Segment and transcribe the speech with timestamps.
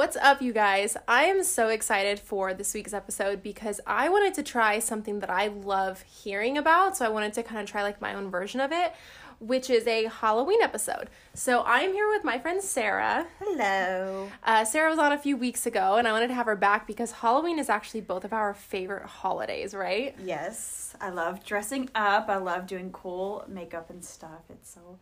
[0.00, 0.96] What's up, you guys?
[1.06, 5.28] I am so excited for this week's episode because I wanted to try something that
[5.28, 6.96] I love hearing about.
[6.96, 8.94] So I wanted to kind of try like my own version of it,
[9.40, 11.10] which is a Halloween episode.
[11.34, 13.26] So I'm here with my friend Sarah.
[13.40, 14.30] Hello.
[14.42, 16.86] Uh, Sarah was on a few weeks ago, and I wanted to have her back
[16.86, 20.16] because Halloween is actually both of our favorite holidays, right?
[20.24, 22.30] Yes, I love dressing up.
[22.30, 24.44] I love doing cool makeup and stuff.
[24.48, 24.98] It's so.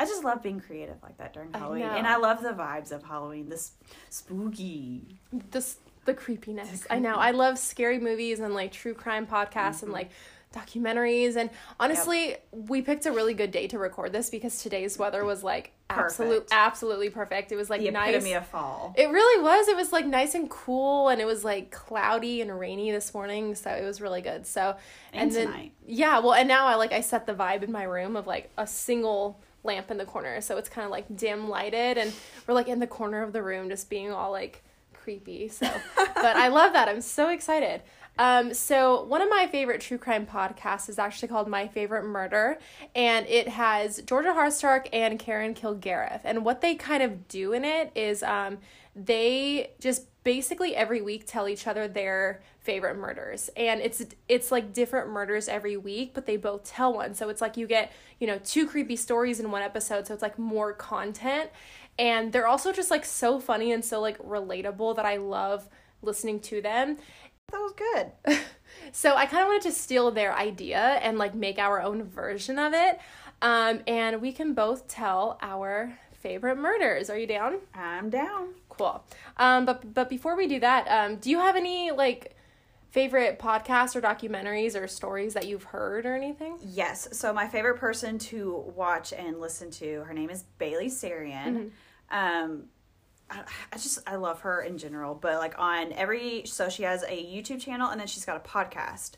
[0.00, 1.94] I just love being creative like that during I Halloween, know.
[1.94, 3.50] and I love the vibes of Halloween.
[3.50, 3.72] This
[4.08, 5.20] spooky.
[5.50, 6.86] This the creepiness.
[6.88, 7.16] I know.
[7.16, 9.92] I love scary movies and like true crime podcasts and mm-hmm.
[9.92, 10.10] like
[10.54, 11.36] documentaries.
[11.36, 15.44] And honestly, we picked a really good day to record this because today's weather was
[15.44, 17.52] like absolute, absolutely perfect.
[17.52, 18.14] It was like The nice.
[18.14, 18.94] epitome of fall.
[18.96, 19.68] It really was.
[19.68, 23.54] It was like nice and cool, and it was like cloudy and rainy this morning,
[23.54, 24.46] so it was really good.
[24.46, 24.76] So
[25.12, 25.72] And then tonight.
[25.86, 28.50] yeah, well, and now I like I set the vibe in my room of like
[28.56, 32.12] a single lamp in the corner, so it's kind of like dim lighted, and
[32.46, 35.48] we're like in the corner of the room, just being all like creepy.
[35.48, 36.88] So, but I love that.
[36.88, 37.82] I'm so excited.
[38.18, 42.58] Um, so one of my favorite true crime podcasts is actually called My Favorite Murder,
[42.94, 46.20] and it has Georgia Hardstark and Karen Kilgariff.
[46.24, 48.58] And what they kind of do in it is um,
[48.94, 54.72] they just basically every week tell each other their favorite murders and it's it's like
[54.72, 58.26] different murders every week but they both tell one so it's like you get you
[58.26, 61.50] know two creepy stories in one episode so it's like more content
[61.98, 65.68] and they're also just like so funny and so like relatable that i love
[66.02, 66.96] listening to them
[67.50, 68.38] That was good.
[68.92, 72.58] so I kind of wanted to steal their idea and like make our own version
[72.58, 73.00] of it.
[73.42, 77.10] Um, and we can both tell our favorite murders.
[77.10, 77.58] Are you down?
[77.74, 78.54] I'm down.
[78.80, 79.04] Cool.
[79.36, 82.34] Um, but but before we do that, um, do you have any like
[82.90, 86.58] favorite podcasts or documentaries or stories that you've heard or anything?
[86.62, 87.08] Yes.
[87.12, 91.70] So my favorite person to watch and listen to, her name is Bailey Sarian.
[92.10, 92.64] Um,
[93.30, 97.04] I, I just I love her in general, but like on every so she has
[97.04, 99.12] a YouTube channel and then she's got a podcast.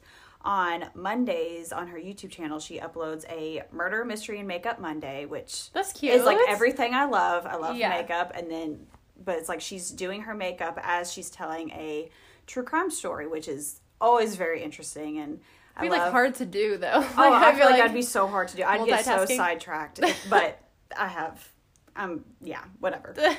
[0.45, 5.71] On Mondays on her YouTube channel, she uploads a murder mystery and makeup Monday, which
[5.73, 6.13] That's cute.
[6.15, 7.47] is like everything I love.
[7.47, 7.91] I love Yeah.
[7.91, 8.89] makeup, and then
[9.25, 12.11] but it's like she's doing her makeup as she's telling a
[12.47, 15.41] true crime story, which is always very interesting and.
[15.75, 17.01] I It'd be like hard to do though.
[17.01, 18.63] Like, Oh, I feel like, that'd be so hard to do.
[18.65, 20.01] I'd get so sidetracked.
[20.29, 20.59] but
[20.99, 21.49] I have,
[21.97, 23.15] um, yeah, whatever.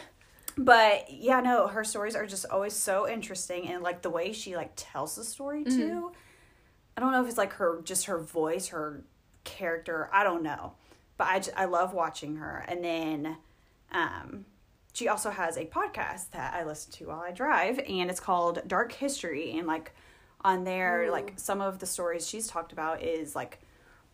[0.57, 4.55] But yeah, no, her stories are just always so interesting, and like the way she
[4.55, 5.77] like tells the story Mm-hmm.
[5.79, 6.11] too.
[6.95, 9.03] I don't know if it's like her just her voice, her
[9.45, 10.09] character.
[10.13, 10.73] I don't know,
[11.17, 12.63] but I I love watching her.
[12.67, 13.37] And then,
[13.91, 14.45] um,
[14.93, 18.61] she also has a podcast that I listen to while I drive, and it's called
[18.67, 19.57] Dark History.
[19.57, 19.93] And like
[20.41, 23.59] on there, like some of the stories she's talked about is like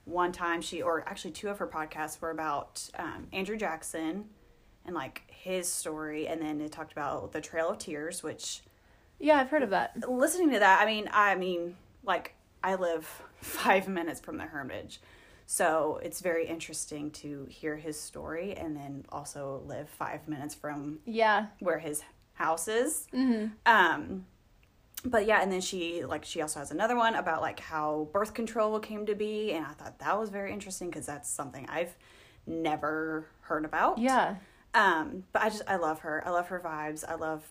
[0.05, 4.25] one time she, or actually two of her podcasts were about um, Andrew Jackson
[4.85, 8.61] and like his story, and then it talked about the Trail of Tears, which
[9.19, 10.09] yeah, I've heard of that.
[10.09, 11.75] listening to that, I mean, I mean,
[12.05, 15.01] like I live five minutes from the Hermitage,
[15.51, 20.99] so it's very interesting to hear his story, and then also live five minutes from
[21.05, 21.47] Yeah.
[21.59, 23.07] where his house is.
[23.11, 23.47] Mm-hmm.
[23.65, 24.27] Um,
[25.03, 28.35] but yeah, and then she like she also has another one about like how birth
[28.35, 31.95] control came to be, and I thought that was very interesting because that's something I've
[32.45, 33.97] never heard about.
[33.97, 34.35] Yeah.
[34.75, 36.21] Um, but I just I love her.
[36.27, 37.03] I love her vibes.
[37.09, 37.41] I love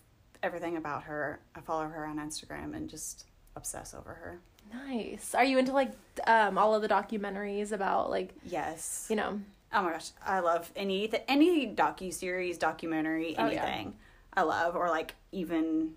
[0.41, 1.41] everything about her.
[1.53, 3.25] I follow her on Instagram and just
[3.57, 4.39] obsess over her.
[4.73, 5.33] Nice.
[5.35, 5.91] Are you into like
[6.27, 9.07] um all of the documentaries about like Yes.
[9.09, 9.39] you know
[9.71, 13.63] Oh my gosh, I love any any docu series, documentary, Oh, yeah.
[13.65, 13.93] anything.
[14.33, 15.93] I love or like even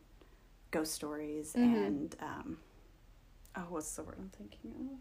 [0.71, 1.75] ghost stories Mm-hmm.
[1.77, 2.59] and um
[3.57, 4.99] oh what's the word I'm thinking of?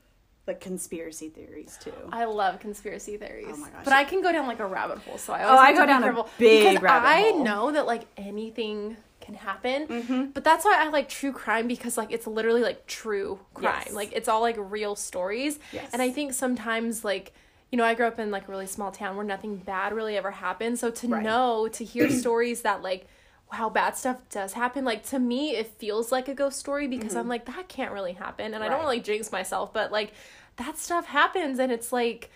[0.48, 1.94] Like conspiracy theories too.
[2.12, 3.48] I love conspiracy theories.
[3.54, 3.84] Oh my gosh.
[3.86, 6.04] But I can go down like a rabbit hole, so I Oh, I go down
[6.04, 7.44] a big because rabbit I hole.
[7.44, 8.98] know that like anything
[9.32, 9.88] can happen.
[9.88, 10.26] Mm-hmm.
[10.32, 13.84] But that's why I like true crime because like it's literally like true crime.
[13.86, 13.94] Yes.
[13.94, 15.60] Like it's all like real stories.
[15.72, 15.90] Yes.
[15.94, 17.34] And I think sometimes like
[17.72, 20.18] you know, I grew up in like a really small town where nothing bad really
[20.18, 20.78] ever happened.
[20.78, 21.24] So to Right.
[21.24, 23.08] know, to hear stories that like
[23.54, 24.86] wow, bad stuff does happen.
[24.86, 28.14] Like to me, it feels like a ghost story because I'm like, that can't really
[28.14, 28.54] happen.
[28.54, 28.72] And I don't Mm-hmm.
[28.72, 28.78] Right.
[28.86, 30.14] want to like jinx myself, but like
[30.56, 32.30] that stuff happens and it's like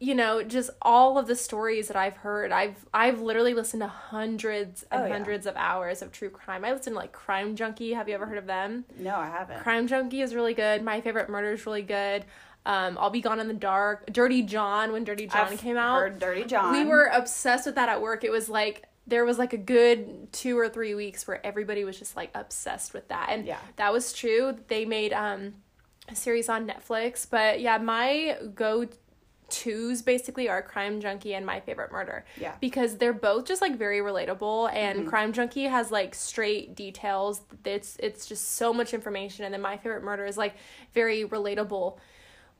[0.00, 3.88] you know just all of the stories that i've heard i've i've literally listened to
[3.88, 5.12] hundreds and Oh, yeah.
[5.12, 6.64] hundreds of hours of true crime.
[6.64, 7.92] I listen to like crime junkie.
[7.94, 8.84] Have you ever heard of them?
[8.98, 9.60] No, I haven't.
[9.60, 10.82] crime junkie is really good.
[10.82, 12.24] My favorite murder is really good.
[12.66, 15.98] Um i'll be gone in the dark dirty john when dirty john I've came out.
[16.00, 16.72] Heard Dirty John.
[16.72, 18.22] we were obsessed with that at work.
[18.24, 21.98] It was like there was like a good two or three weeks where everybody was
[21.98, 23.28] just like obsessed with that.
[23.30, 23.58] And Yeah.
[23.76, 24.56] that was true.
[24.68, 25.54] They made um
[26.08, 27.26] a series on netflix.
[27.28, 28.86] But yeah my go
[29.48, 32.24] twos basically are Crime Junkie and My Favorite Murder.
[32.40, 32.54] Yeah.
[32.60, 35.08] Because they're both just like very relatable and mm-hmm.
[35.08, 37.42] Crime Junkie has like straight details.
[37.64, 40.54] It's it's just so much information and then My Favorite Murder is like
[40.94, 41.98] very relatable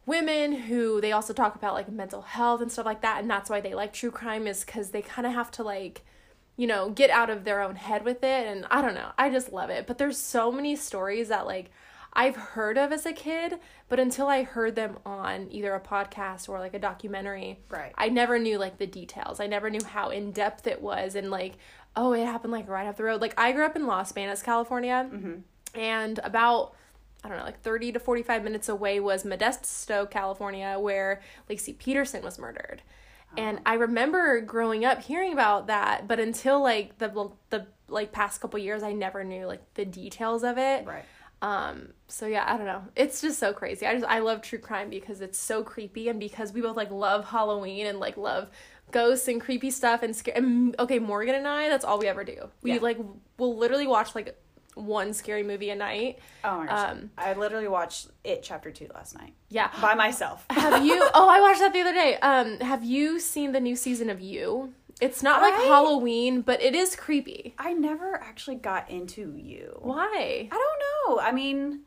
[0.06, 3.50] women who they also talk about like mental health and stuff like that and that's
[3.50, 6.02] why they like true crime is cuz they kind of have to like
[6.58, 9.12] you know, get out of their own head with it and I don't know.
[9.17, 9.87] I just love it.
[9.87, 11.70] But there's so many stories that like
[12.18, 16.48] I've heard of as a kid, but until I heard them on either a podcast
[16.48, 17.92] or like a documentary, Right.
[17.96, 19.38] I never knew like the details.
[19.38, 21.58] I never knew how in depth it was and like,
[21.94, 23.20] oh, it happened like right up the road.
[23.20, 25.78] Like I grew up in Los Banos, California, mm-hmm.
[25.78, 26.74] and about
[27.22, 32.24] I don't know, like 30 to 45 minutes away was Modesto, California, where Laci Peterson
[32.24, 32.82] was murdered.
[33.32, 33.42] Oh.
[33.42, 38.40] And I remember growing up hearing about that, but until like the the like past
[38.40, 40.84] couple years I never knew like the details of it.
[40.84, 41.04] Right.
[41.43, 42.82] Um so yeah, I don't know.
[42.96, 43.87] It's just so crazy.
[43.87, 46.90] I just I love true crime because it's so creepy and because we both like
[46.90, 48.49] love Halloween and like love
[48.90, 52.25] ghosts and creepy stuff and scare and okay, Morgan and I, that's all we ever
[52.25, 52.49] do.
[52.62, 52.79] We Yeah.
[52.81, 52.99] like
[53.37, 54.37] will literally watch like
[54.75, 56.19] one scary movie a night.
[56.44, 56.90] Oh my gosh.
[56.90, 59.70] Um, I literally watched it chapter two last night Yeah.
[59.82, 60.44] by myself.
[60.50, 62.17] Have you Oh, I watched that the other day.
[62.19, 64.73] Um have you seen the new season of You?
[65.00, 67.54] It's not like Halloween, but it is creepy.
[67.58, 69.78] I never actually got into you.
[69.80, 70.48] Why?
[70.50, 70.54] I
[71.06, 71.20] don't know.
[71.22, 71.80] I mean,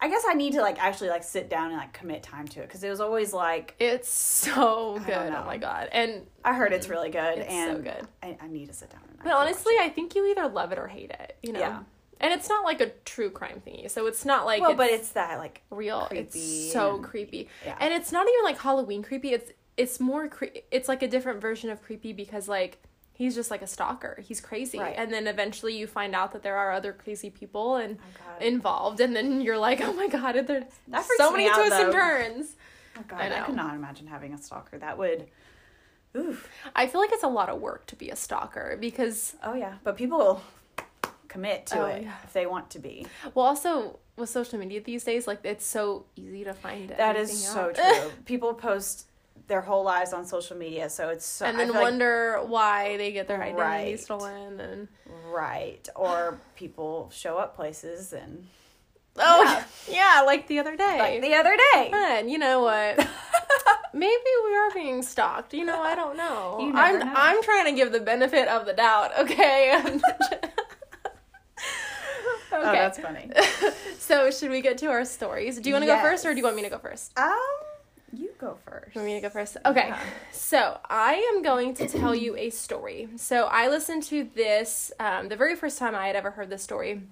[0.00, 2.60] I guess I need to like actually like sit down and like commit time to
[2.60, 5.32] it because it was always like It's so good.
[5.32, 5.88] Oh my god.
[5.92, 8.06] And I heard it's really good It's so good.
[8.22, 9.18] I, I need to sit down and.
[9.22, 9.74] But honestly.
[9.80, 11.36] I think you either love it or hate it.
[11.42, 11.60] You know.
[11.60, 11.80] Yeah.
[12.22, 14.90] And it's not like a true crime thingy, so it's not like well, it's but
[14.90, 16.04] it's that like real.
[16.06, 17.78] creepy It's so and- creepy, yeah.
[17.80, 19.32] and it's not even like Halloween creepy.
[19.32, 19.50] It's
[19.82, 22.72] it's more cre- it's like a different version of creepy because like
[23.12, 24.14] he's just like a stalker.
[24.26, 24.94] He's crazy, Right.
[24.96, 28.98] and then eventually you find out that there are other crazy people and Oh, involved,
[29.00, 32.56] and then you're like, oh my god, there's That so many twists and turns.
[32.98, 34.78] oh god, I I, could not imagine having a stalker.
[34.78, 35.26] That would.
[36.16, 36.48] Oof.
[36.74, 39.74] I feel like it's a lot of work to be a stalker because Oh yeah,
[39.84, 40.42] but people will
[41.28, 42.14] commit to Oh, it yeah.
[42.24, 43.06] if they want to be.
[43.34, 46.96] well also with social media these days like it's so easy to find it.
[46.96, 47.74] That is so out.
[47.76, 48.10] true.
[48.24, 49.06] people post
[49.50, 51.44] their whole lives on social media, so it's so.
[51.44, 53.60] and then feel like- wonder why they get their identity
[53.90, 54.00] Right.
[54.00, 54.88] stolen and
[55.26, 58.46] right, or people show up places and
[59.18, 59.64] oh Yeah.
[60.18, 61.90] yeah, like the other day like the other day.
[61.90, 62.96] Man, you know what
[63.92, 67.12] maybe we are being stalked you know i don't know i'm know.
[67.16, 70.38] i'm trying to give the benefit of the doubt okay okay
[72.52, 73.30] Oh, that's funny.
[73.98, 76.38] so should we get to our stories do you want to go first or do
[76.38, 77.36] you want me to go first Um,
[78.40, 78.94] go first.
[78.94, 79.56] You want me to go first?
[79.64, 79.88] Okay.
[79.88, 80.00] Yeah.
[80.32, 83.08] So I am going to tell you a story.
[83.16, 86.62] So I listened to this um, the very first time I had ever heard this
[86.62, 87.02] story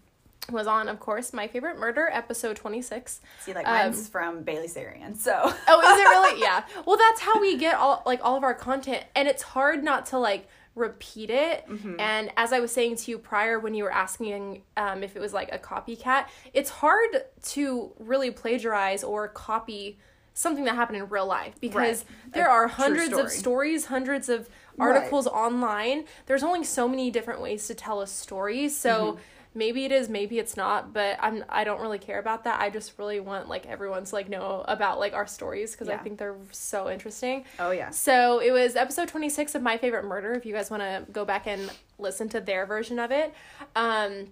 [0.50, 3.20] was on, of course, my favorite murder episode twenty six.
[3.40, 5.32] See, like Um, mine's from Bailey Sarian, so.
[5.42, 6.40] Oh, is it really?
[6.48, 6.64] yeah.
[6.86, 10.06] Well, that's how we get all like all of our content, and it's hard not
[10.06, 11.66] to like repeat it.
[11.98, 15.20] And as I was saying to you prior, when you were asking um, if it
[15.20, 19.98] was like a copycat, it's hard to really plagiarize or copy
[20.38, 22.32] something that happened in real life because Right.
[22.34, 24.94] there A are hundreds of stories, hundreds of Right.
[24.94, 26.04] articles online.
[26.26, 29.12] There's only so many different ways to tell a story, so.
[29.12, 29.20] Mm-hmm.
[29.54, 32.60] Maybe it is, maybe it's not, but I'm I don't really care about that.
[32.60, 35.96] I just really want like everyone to like know about like our stories because I
[35.96, 37.44] think they're so interesting.
[37.58, 37.90] Oh yeah.
[37.90, 40.32] So it was episode 26 of My Favorite Murder.
[40.34, 43.34] If you guys want to go back and listen to their version of it,
[43.74, 44.28] um,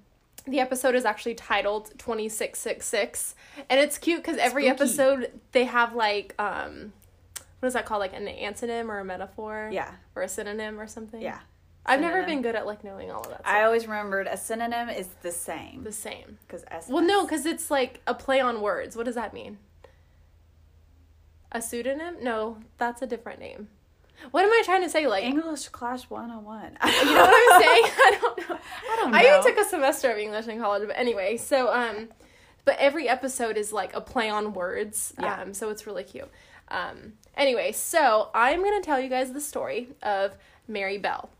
[0.46, 3.34] the episode is actually titled 2666,
[3.68, 4.82] and it's cute because every Spooky.
[4.82, 6.92] episode they have like um,
[7.60, 8.00] what is that called?
[8.00, 9.70] Like an antonym or a metaphor?
[9.72, 9.92] Yeah.
[10.14, 11.20] or a synonym or something.
[11.20, 11.40] Yeah.
[11.88, 13.42] I've never been good at like knowing all of that.
[13.44, 16.38] I always remembered a synonym is the same the same.
[16.46, 16.88] because S.
[16.88, 18.96] Well, no, because it's like a play on words.
[18.96, 19.58] What does that mean?
[21.52, 22.16] A pseudonym?
[22.22, 23.68] No, that's a different name.
[24.30, 25.06] What am I trying to say?
[25.06, 26.78] Like, know English class 101.
[26.86, 27.84] you know what I'm saying?
[27.96, 28.58] I don't know.
[28.90, 32.08] I don't I even took a semester of English in college, but anyway, so um,
[32.64, 35.14] but every episode is like a play on words.
[35.20, 35.40] Yeah.
[35.40, 36.30] Um, so it's really cute.
[36.68, 41.30] Um, anyway, so I'm gonna tell you guys the story of Mary Bell.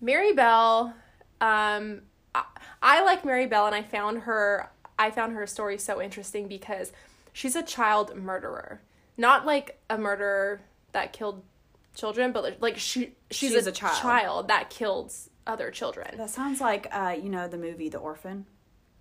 [0.00, 0.94] Mary Bell,
[1.40, 2.02] um,
[2.34, 2.44] I,
[2.80, 4.70] I like Mary Bell, and I found her.
[4.98, 6.92] I found her story so interesting because
[7.32, 8.80] she's a child murderer,
[9.16, 10.60] not like a murderer
[10.92, 11.42] that killed
[11.98, 13.98] children, but like she she's, She's a, a child.
[14.00, 15.12] child that killed
[15.46, 16.16] other children.
[16.16, 18.46] That sounds like uh, you know the movie The Orphan.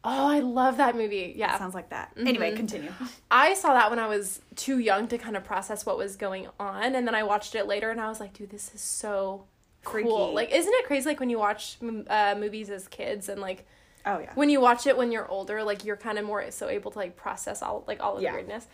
[0.04, 1.34] Oh, I love that movie.
[1.36, 1.48] Yeah.
[1.52, 2.14] That sounds like that.
[2.18, 2.58] Anyway, Mm-hmm.
[2.58, 2.92] continue.
[3.32, 6.48] I saw that when I was too young to kind of process what was going
[6.60, 9.46] on, and then I watched it later, and I was like, "Dude, this is so
[9.82, 10.08] Freaky.
[10.08, 11.10] cool!" Like, isn't it crazy?
[11.10, 11.78] Like when you watch
[12.10, 13.66] uh, movies as kids, and like
[14.06, 14.32] Oh yeah.
[14.36, 16.98] when you watch it when you're older, like you're kind of more so able to
[17.00, 18.32] like process all like all of Yeah.
[18.32, 18.66] the weirdness.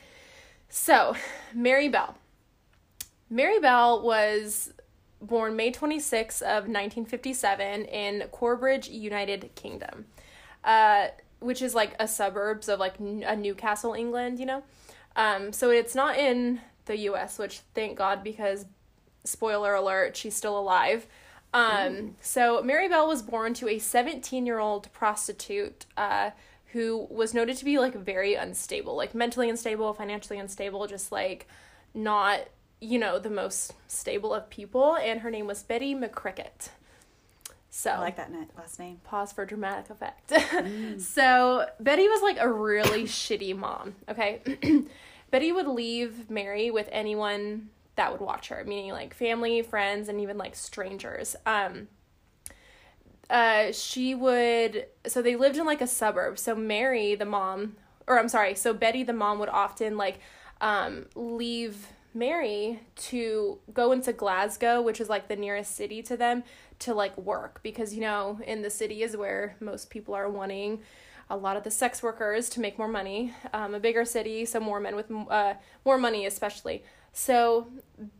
[0.69, 1.15] So,
[1.53, 2.15] Mary Bell.
[3.33, 4.71] Mary Bell was
[5.19, 10.05] born May 26 of 1957 in Corbridge, United Kingdom,
[10.63, 11.07] uh,
[11.39, 14.39] which is like a suburbs of like a Newcastle, England.
[14.39, 14.63] You know,
[15.15, 18.65] um, so it's not in the U.S., which thank God because
[19.23, 21.07] spoiler alert, she's still alive.
[21.55, 26.31] Um, so Mary Bell was born to a 17 year old prostitute uh,
[26.67, 31.47] who was noted to be like very unstable, like mentally unstable, financially unstable, just like
[31.95, 32.41] not,
[32.83, 34.95] you know, the most stable of people.
[34.95, 36.69] And her name was Betty McCrickett.
[37.69, 39.01] So I like that last name.
[39.03, 40.31] pause for dramatic effect.
[41.01, 43.95] so Betty was like a really shitty mom.
[44.07, 44.41] Okay,
[45.31, 50.21] Betty would leave Mary with anyone that would watch her, meaning like family, friends, and
[50.21, 51.35] even like strangers.
[51.47, 51.87] Um,
[53.27, 54.85] uh, she would.
[55.07, 56.37] So they lived in like a suburb.
[56.37, 60.19] So Mary, the mom, or I'm sorry, so Betty, the mom, would often like
[60.61, 66.43] um, leave Mary to go into Glasgow, which is like the nearest city to them,
[66.79, 70.81] to like work because you know in the city is where most people are wanting
[71.29, 73.33] a lot of the sex workers to make more money.
[73.53, 75.55] Um, a bigger city, so more men with uh,
[75.85, 76.83] more money, especially.
[77.11, 77.67] So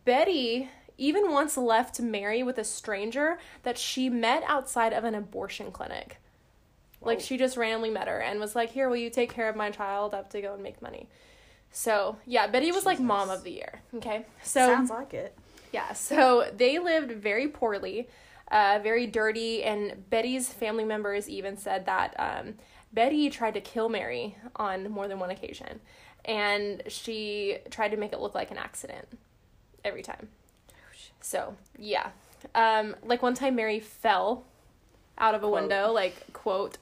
[0.04, 5.72] Betty even once left Mary with a stranger that she met outside of an abortion
[5.72, 6.18] clinic.
[7.00, 9.56] Like she just randomly met her and was like, "Here, will you take care of
[9.56, 10.14] my child?
[10.14, 11.08] I have to go and make money."
[11.76, 13.82] So yeah, Betty was like mom of the year.
[13.96, 15.36] Okay, so Sounds like it.
[15.72, 18.08] yeah, so they lived very poorly,
[18.52, 22.54] uh, very dirty, and Betty's family members even said that um,
[22.92, 25.80] Betty tried to kill Mary on more than one occasion,
[26.24, 29.08] and she tried to make it look like an accident
[29.84, 30.28] every time.
[31.20, 32.10] So yeah,
[32.54, 34.44] um, like one time Mary fell
[35.18, 35.60] out of a Quote.
[35.62, 36.78] window, like quote,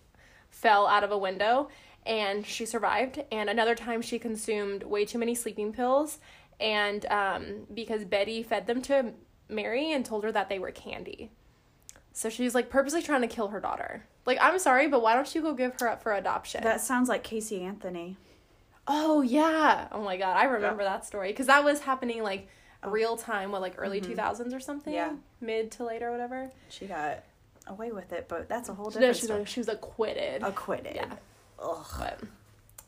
[0.51, 1.71] fell out of a window,
[2.07, 3.23] and she survived.
[3.31, 6.19] And another time she consumed way too many sleeping pills,
[6.61, 9.13] and um, because Betty fed them to
[9.49, 11.31] Mary and told her that they were candy.
[12.13, 14.05] So she's like purposely trying to kill her daughter.
[14.27, 16.63] Like, I'm sorry, but why don't you go give her up for adoption?
[16.63, 18.17] That sounds like Casey Anthony.
[18.87, 19.89] Oh yeah.
[19.93, 22.49] Oh my god, I remember that story because that was happening like
[22.85, 24.93] real time, what like early two thousands or something.
[24.93, 25.13] Yeah.
[25.41, 26.51] mid to late or whatever.
[26.69, 27.23] She got
[27.69, 29.41] away with it, but that's a whole No, different she story.
[29.41, 30.43] was, she was acquitted.
[30.43, 30.97] Acquitted.
[30.97, 31.15] Yeah.
[31.63, 31.87] Ugh.
[31.99, 32.21] But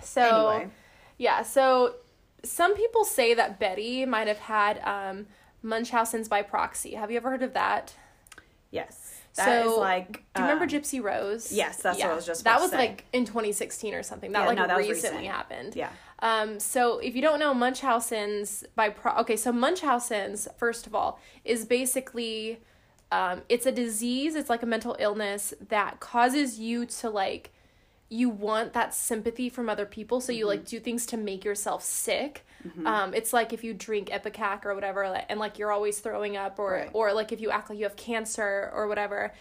[0.03, 0.71] so Anyway.
[1.19, 1.95] yeah, so
[2.43, 5.27] some people say that Betty might have had um,
[5.63, 6.95] Munchausen's by proxy.
[6.95, 7.95] Have you ever heard of that?
[8.71, 9.11] Yes.
[9.37, 10.13] That is So, like.
[10.35, 11.51] Do you remember um, Gypsy Rose?
[11.51, 14.33] yes, that's what I was just That was like in 2016 or something.
[14.33, 15.27] That Yeah, like no, that recently recent.
[15.35, 15.77] happened.
[15.77, 15.91] Yeah.
[16.21, 21.19] Um, so if you don't know Munchausen's by pro- okay, so Munchausen's first of all
[21.45, 22.61] is basically
[23.13, 24.35] um, it's a disease.
[24.35, 27.53] It's like a mental illness that causes you to like
[28.21, 30.39] you want that sympathy from other people, so Mm-hmm.
[30.39, 32.45] you like do things to make yourself sick.
[32.87, 36.35] Um, it's like if you drink Ipecac or whatever, like, and like you're always throwing
[36.37, 36.91] up, or Right.
[36.93, 39.33] or like if you act like you have cancer or whatever.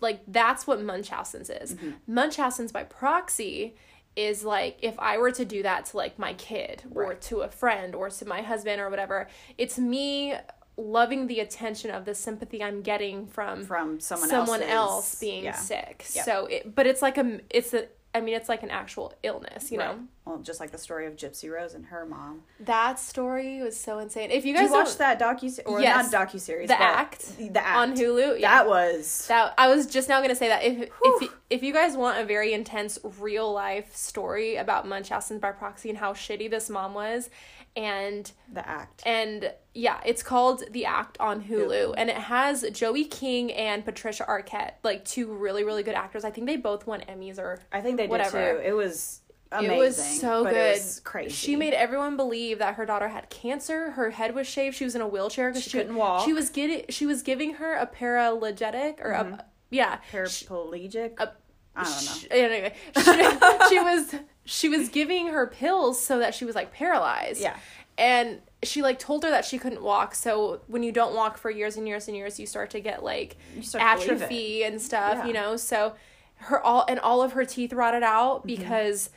[0.00, 1.76] Like that's what Munchausen's is.
[2.06, 3.74] Munchausen's by proxy
[4.16, 7.20] is like if I were to do that to like my kid or Right.
[7.22, 9.28] to a friend or to my husband or whatever,
[9.58, 10.34] it's me
[10.76, 15.44] loving the attention of the sympathy I'm getting from From someone, someone else's- else being
[15.44, 15.52] yeah.
[15.56, 16.04] sick.
[16.14, 16.24] Yep.
[16.24, 19.72] So it but it's like a it's a I mean it's like an actual illness,
[19.72, 19.96] you Right.
[19.96, 20.04] know.
[20.24, 22.44] Well, just like the story of Gypsy Rose and her mom.
[22.60, 24.30] That story was so insane.
[24.30, 26.10] If you guys you watch don't- that docu or Yes.
[26.12, 26.68] not docu series?
[26.68, 28.58] The Act The act on Hulu, yeah.
[28.58, 31.18] That was That I was just now gonna say that if Whew.
[31.22, 35.88] if if you guys want a very intense real life story about Munchausen by proxy
[35.90, 37.28] and how shitty this mom was,
[37.76, 39.02] and the act.
[39.04, 44.24] and yeah, it's called The Act on Hulu, and it has Joey King and Patricia
[44.28, 46.24] Arquette, like two really really good actors.
[46.24, 48.54] I think they both won Emmys or I think they did whatever.
[48.54, 48.60] too.
[48.64, 49.76] It was amazing.
[49.76, 50.54] It was so good.
[50.54, 51.34] It was crazy.
[51.34, 53.92] She made everyone believe that her daughter had cancer.
[53.92, 54.76] Her head was shaved.
[54.76, 56.24] She was in a wheelchair because She couldn't walk.
[56.24, 56.84] She was getting.
[56.88, 59.34] She was giving her a paralegetic or a mm-hmm.
[59.70, 59.98] yeah.
[60.12, 61.18] paraplegic.
[61.18, 61.32] a-
[61.76, 62.12] I don't know.
[62.12, 66.72] sh- Anyway, she, she was she was giving her pills so that she was like
[66.72, 67.40] paralyzed.
[67.40, 67.56] Yeah.
[67.96, 70.14] And she like told her that she couldn't walk.
[70.14, 73.02] So when you don't walk for years and years and years, you start to get
[73.04, 74.24] like start to believe it.
[74.24, 75.14] atrophy and stuff.
[75.18, 75.26] Yeah.
[75.26, 75.56] You know.
[75.56, 75.94] So
[76.36, 78.48] her all and all of her teeth rotted out Mm-hmm.
[78.62, 79.10] because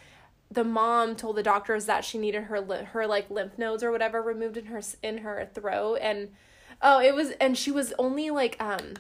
[0.50, 4.22] the mom told the doctors that she needed her her like lymph nodes or whatever
[4.22, 6.30] removed in her in her throat and
[6.82, 8.94] oh it was and she was only like um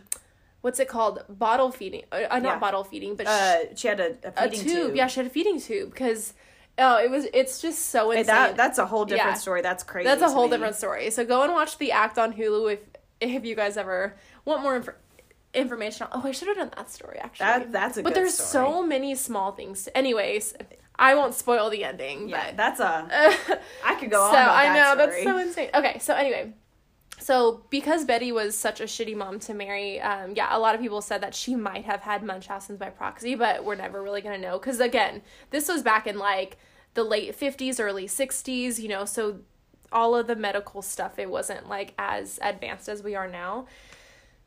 [0.62, 2.60] what's it called bottle feeding uh, uh, not Yeah.
[2.60, 4.96] bottle feeding but Uh, she had a, a a feeding tube.
[4.96, 6.34] Yeah, she had a feeding tube because
[6.80, 8.36] oh, it was it's just so Hey, insane.
[8.36, 9.46] that that's a whole different Yeah.
[9.46, 9.62] story.
[9.62, 10.08] That's crazy.
[10.10, 10.52] That's a whole me.
[10.52, 11.10] different story.
[11.12, 12.80] So go and watch the act on Hulu if
[13.20, 14.90] if you guys ever want more inf-
[15.54, 16.08] information.
[16.12, 17.46] Oh, I should have done that story actually.
[17.46, 18.66] That that's a but there's story.
[18.68, 19.90] so many small things.
[19.96, 20.54] Anyways,
[21.00, 22.30] I won't spoil the ending.
[22.30, 23.08] Yeah, but that's a.
[23.86, 24.98] I could go on so I know story.
[25.06, 25.70] that's so insane.
[25.74, 26.54] Okay, so anyway,
[27.19, 30.81] so because Betty was such a shitty mom to Mary, um, yeah, a lot of
[30.81, 34.38] people said that she might have had Munchausen's by proxy, but we're never really gonna
[34.38, 36.57] know because again, this was back in like
[36.93, 39.39] the late fifties, early sixties, you know, so
[39.91, 43.65] all of the medical stuff it wasn't like as advanced as we are now.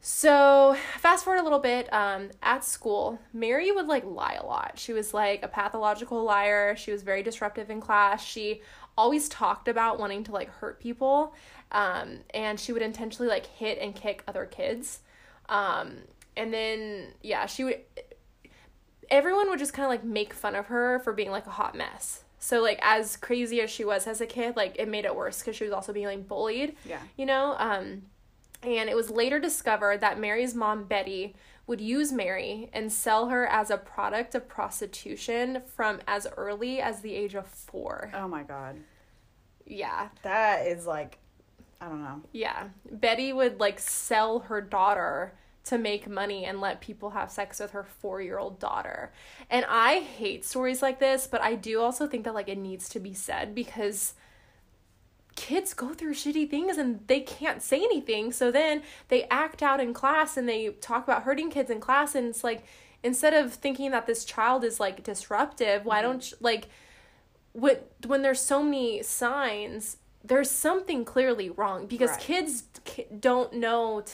[0.03, 4.73] So fast forward a little bit, um, at school, Mary would like lie a lot.
[4.77, 6.75] She was like a pathological liar.
[6.77, 8.25] She was very disruptive in class.
[8.25, 8.63] She
[8.97, 11.35] always talked about wanting to like hurt people,
[11.73, 15.01] um, and she would intentionally like hit and kick other kids.
[15.49, 15.99] Um,
[16.37, 17.81] and then yeah, she would.
[19.11, 21.75] Everyone would just kind of like make fun of her for being like a hot
[21.75, 22.25] mess.
[22.39, 25.41] So like as crazy as she was as a kid, like it made it worse
[25.41, 26.77] because she was also being like bullied.
[26.87, 27.01] Yeah.
[27.17, 27.57] You know.
[27.59, 28.03] Um,
[28.63, 31.35] and it was later discovered that Mary's mom, Betty,
[31.67, 37.01] would use Mary and sell her as a product of prostitution from as early as
[37.01, 38.11] the age of four.
[38.15, 38.77] Oh my god.
[39.67, 40.09] Yeah.
[40.23, 41.19] That is like
[41.81, 42.21] I don't know.
[42.33, 42.69] Yeah.
[42.91, 45.35] Betty would like sell her daughter
[45.65, 49.13] to make money and let people have sex with her four year old daughter.
[49.49, 52.89] And I hate stories like this, but I do also think that like it needs
[52.91, 54.15] to be said because
[55.37, 58.33] kids go through shitty things and they can't say anything.
[58.33, 62.15] So then they act out in class and they talk about hurting kids in class.
[62.15, 62.65] And it's like,
[63.03, 66.11] instead of thinking that this child is like disruptive, why mm-hmm.
[66.11, 66.69] don't you, like,
[67.53, 72.21] when, when there's so many signs, there's something clearly wrong because Right.
[72.21, 74.13] kids ki- don't know to,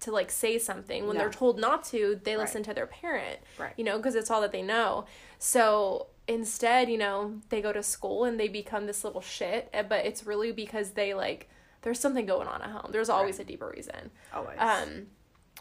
[0.00, 1.22] to like say something when No.
[1.24, 2.42] they're told not to they Right.
[2.42, 3.72] listen to their parent Right.
[3.76, 5.04] you know because it's all that they know
[5.38, 9.82] so instead you know they go to school and they become this little shit eh,
[9.82, 11.48] but it's really because they like
[11.82, 14.58] there's something going on at home there's always a deeper reason Always.
[14.60, 15.06] um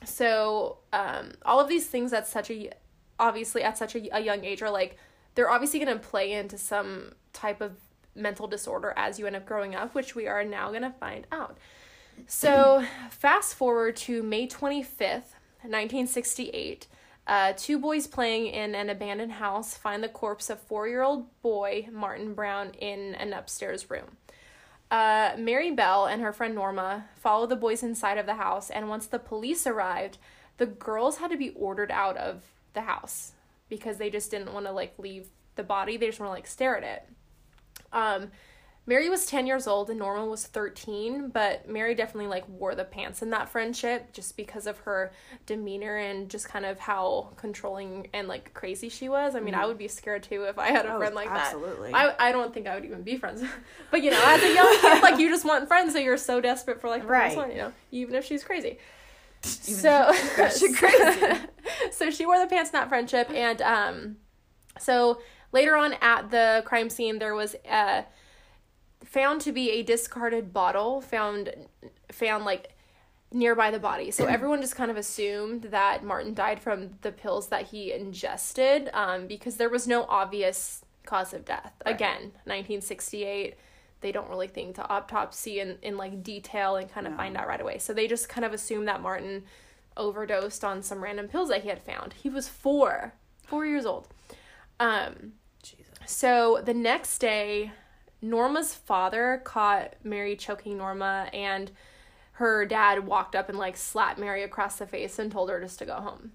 [0.06, 2.72] so um all of these things at such a
[3.20, 4.98] obviously at such a, a young age are like
[5.36, 7.78] they're obviously going to play into some type of
[8.18, 11.26] mental disorder as you end up growing up which we are now going to find
[11.32, 11.58] out
[12.26, 16.88] so fast forward to may 25th 1968
[17.28, 22.34] uh, two boys playing in an abandoned house find the corpse of four-year-old boy martin
[22.34, 24.18] brown in an upstairs room
[24.90, 28.88] uh, Mary Bell and her friend Norma follow the boys inside of the house, and
[28.88, 30.18] once the police arrived,
[30.58, 33.34] the girls had to be ordered out of the house
[33.70, 35.98] because they just didn't want to like leave the body.
[35.98, 37.10] They just want to like stare at it.
[37.92, 38.32] Um,
[38.86, 42.86] Mary was 10 years old and Norma was 13, but Mary definitely like wore the
[42.86, 45.12] pants in that friendship just because of her
[45.46, 49.36] demeanor and just kind of how controlling and like crazy she was.
[49.36, 51.92] I mean, I would be scared too if I had a Oh, friend like absolutely.
[51.92, 52.18] that.
[52.20, 53.44] I, I don't think I would even be friends.
[53.92, 56.40] but you know, as a young kid, like you just want friends, so you're so
[56.40, 57.36] desperate for like the Right.
[57.36, 58.78] one, you know, even if she's crazy.
[59.68, 60.14] Even so
[60.58, 61.22] she's crazy.
[61.92, 64.18] so she wore the pants in that friendship, and um,
[64.80, 65.20] so
[65.60, 68.02] later on at the crime scene, there was uh
[69.06, 71.44] found to be a discarded bottle found
[72.12, 72.64] found like
[73.32, 74.10] nearby the body.
[74.12, 78.90] So everyone just kind of assumed that Martin died from the pills that he ingested
[78.94, 81.74] um, because there was no obvious cause of death.
[81.86, 81.94] Right.
[81.96, 83.56] Again, 1968,
[84.00, 87.18] they don't really think to autopsy in, in like detail and kind of No.
[87.18, 87.78] find out right away.
[87.80, 89.44] So they just kind of assumed that Martin
[89.98, 92.14] overdosed on some random pills that he had found.
[92.14, 93.14] He was four,
[93.46, 94.08] four years old.
[94.80, 95.34] Um.
[96.08, 97.72] So the next day,
[98.22, 101.70] Norma's father caught Mary choking Norma, and
[102.34, 105.78] her dad walked up and like slapped Mary across the face and told her just
[105.80, 106.32] to go home.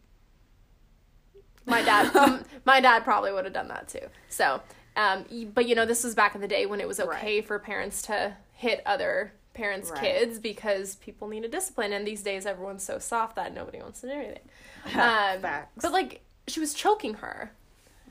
[1.67, 4.07] My dad, my dad probably would have done that too.
[4.29, 4.61] So,
[4.97, 7.59] um, but you know, this was back in the day when it was okay for
[7.59, 10.01] parents to hit other parents' Right.
[10.01, 14.07] kids because people needed discipline, and these days everyone's so soft that nobody wants to
[14.09, 14.39] do anything.
[14.87, 15.81] Um, Facts.
[15.81, 17.53] but like, she was choking her.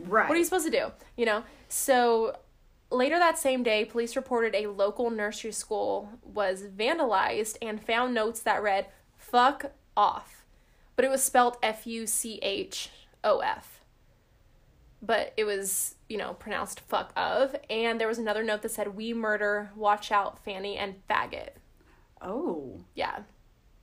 [0.07, 0.27] Right.
[0.27, 0.91] What are you supposed to do?
[1.17, 1.43] You know?
[1.69, 2.37] So
[2.89, 8.41] later that same day, police reported a local nursery school was vandalized and found notes
[8.41, 8.87] that read,
[9.17, 10.45] fuck off.
[10.95, 12.89] But it was spelled F U C H
[13.23, 13.79] O F.
[15.01, 17.55] But it was, you know, pronounced fuck of.
[17.69, 21.49] And there was another note that said, We murder, watch out, Fanny, and faggot.
[22.21, 22.79] oh.
[22.93, 23.19] Yeah.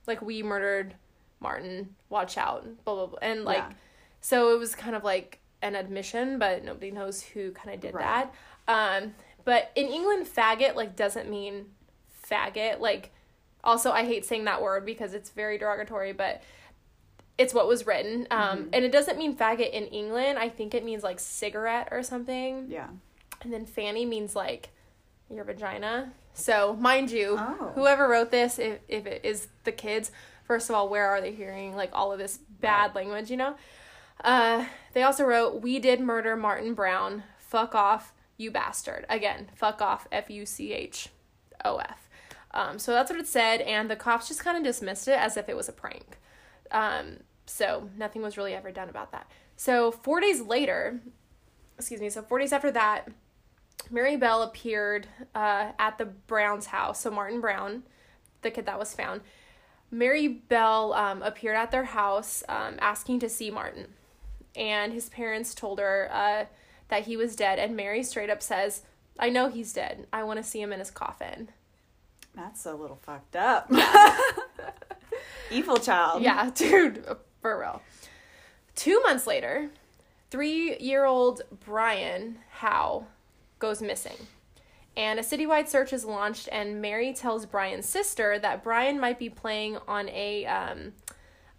[0.07, 0.95] Like, we murdered
[1.41, 3.19] Martin, watch out, blah, blah, blah.
[3.21, 3.73] And, like, Yeah.
[4.21, 7.93] so it was kind of like an admission, but nobody knows who kind of did
[7.93, 8.27] Right.
[8.67, 9.03] that.
[9.03, 11.65] Um, but in England, faggot like doesn't mean
[12.29, 12.79] faggot.
[12.79, 13.11] Like,
[13.63, 16.41] also I hate saying that word because it's very derogatory, but
[17.37, 18.27] it's what was written.
[18.31, 18.69] Um, Mm-hmm.
[18.73, 20.37] and it doesn't mean faggot in England.
[20.39, 22.67] I think it means like cigarette or something.
[22.69, 22.87] Yeah.
[23.41, 24.69] And then fanny means like
[25.33, 26.11] your vagina.
[26.33, 27.71] So, mind you, Oh.
[27.75, 30.11] whoever wrote this, if, if it is the kids,
[30.45, 33.55] first of all, where are they hearing like all of this bad language, you know?
[34.23, 37.23] Uh, they also wrote, We did murder Martin Brown.
[37.37, 39.05] Fuck off, you bastard.
[39.09, 41.09] Again, fuck off, F U C H
[41.65, 42.09] O F.
[42.51, 45.37] Um, so that's what it said, and the cops just kind of dismissed it as
[45.37, 46.19] if it was a prank.
[46.71, 49.29] Um, so nothing was really ever done about that.
[49.55, 50.99] So four days later,
[51.77, 53.07] excuse me, so four days after that,
[53.89, 57.01] Mary Bell appeared uh, at the Brown's house.
[57.01, 57.83] So Martin Brown,
[58.41, 59.21] the kid that was found,
[59.91, 63.93] Mary Bell um, appeared at their house um, asking to see Martin.
[64.59, 66.45] And his parents told her uh,
[66.89, 67.57] that he was dead.
[67.57, 68.83] And Mary straight up says,
[69.17, 70.05] I know he's dead.
[70.13, 71.49] I want to see him in his coffin.
[72.35, 73.71] That's a little fucked up.
[75.51, 76.21] Evil child.
[76.21, 77.05] Yeah, dude,
[77.41, 77.81] for real.
[78.75, 79.69] Two months later,
[80.29, 83.07] three year old Brian Howe
[83.59, 84.27] goes missing.
[84.95, 89.29] And a citywide search is launched, and Mary tells Brian's sister that Brian might be
[89.29, 90.93] playing on a um,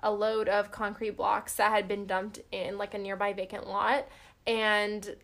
[0.03, 4.07] a load of concrete blocks that had been dumped in like a nearby vacant lot.
[4.47, 5.17] And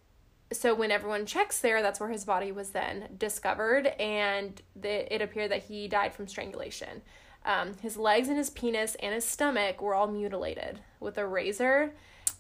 [0.53, 5.21] so when everyone checks there, that's where his body was then discovered, and the, it
[5.21, 7.03] appeared that he died from strangulation.
[7.45, 11.93] Um, his legs and his penis and his stomach were all mutilated with a razor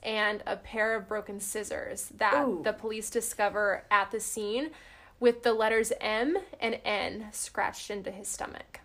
[0.02, 2.60] and a pair of broken scissors that Ooh.
[2.62, 4.70] the police discover at the scene
[5.18, 8.80] with the letters M and N scratched into his stomach.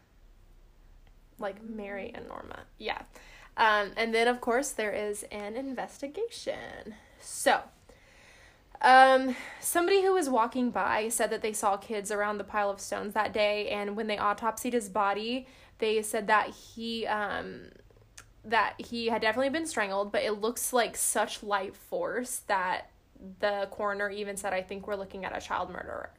[1.37, 2.61] Like Mary and Norma.
[2.77, 3.01] Yeah.
[3.57, 6.95] Um, and then, of course, there is an investigation.
[7.19, 7.61] So,
[8.81, 12.79] um, somebody who was walking by said that they saw kids around the pile of
[12.79, 17.63] stones that day, and when they autopsied his body, they said that he um
[18.43, 22.89] that he had definitely been strangled, but it looks like such light force that
[23.39, 26.11] the coroner even said, "I think we're looking at a child murderer."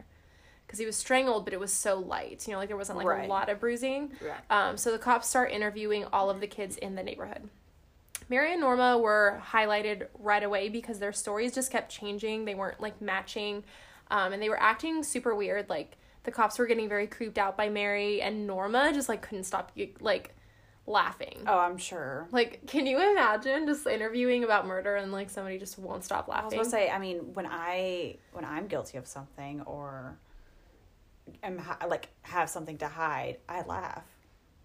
[0.73, 3.07] Because he was strangled, but it was so light, you know, like there wasn't like
[3.07, 3.27] Right.
[3.27, 4.11] a lot of bruising.
[4.49, 7.51] Um, so the cops start interviewing all of the kids in the neighborhood.
[8.31, 12.47] Mary and Norma were highlighted right away because their stories just kept changing.
[12.47, 13.65] They weren't like matching,
[14.11, 15.69] um, and they were acting super weird.
[15.69, 19.45] Like the cops were getting very creeped out by Mary, and Norma just like couldn't
[19.45, 20.35] stop like
[20.87, 21.43] laughing.
[21.47, 22.27] Oh, I'm sure.
[22.33, 26.45] Like, can you imagine just interviewing about murder and like somebody just won't stop laughing?
[26.59, 30.17] I was gonna say, I mean, when I when I'm guilty of something or
[31.43, 34.05] am like have something to hide, I laugh.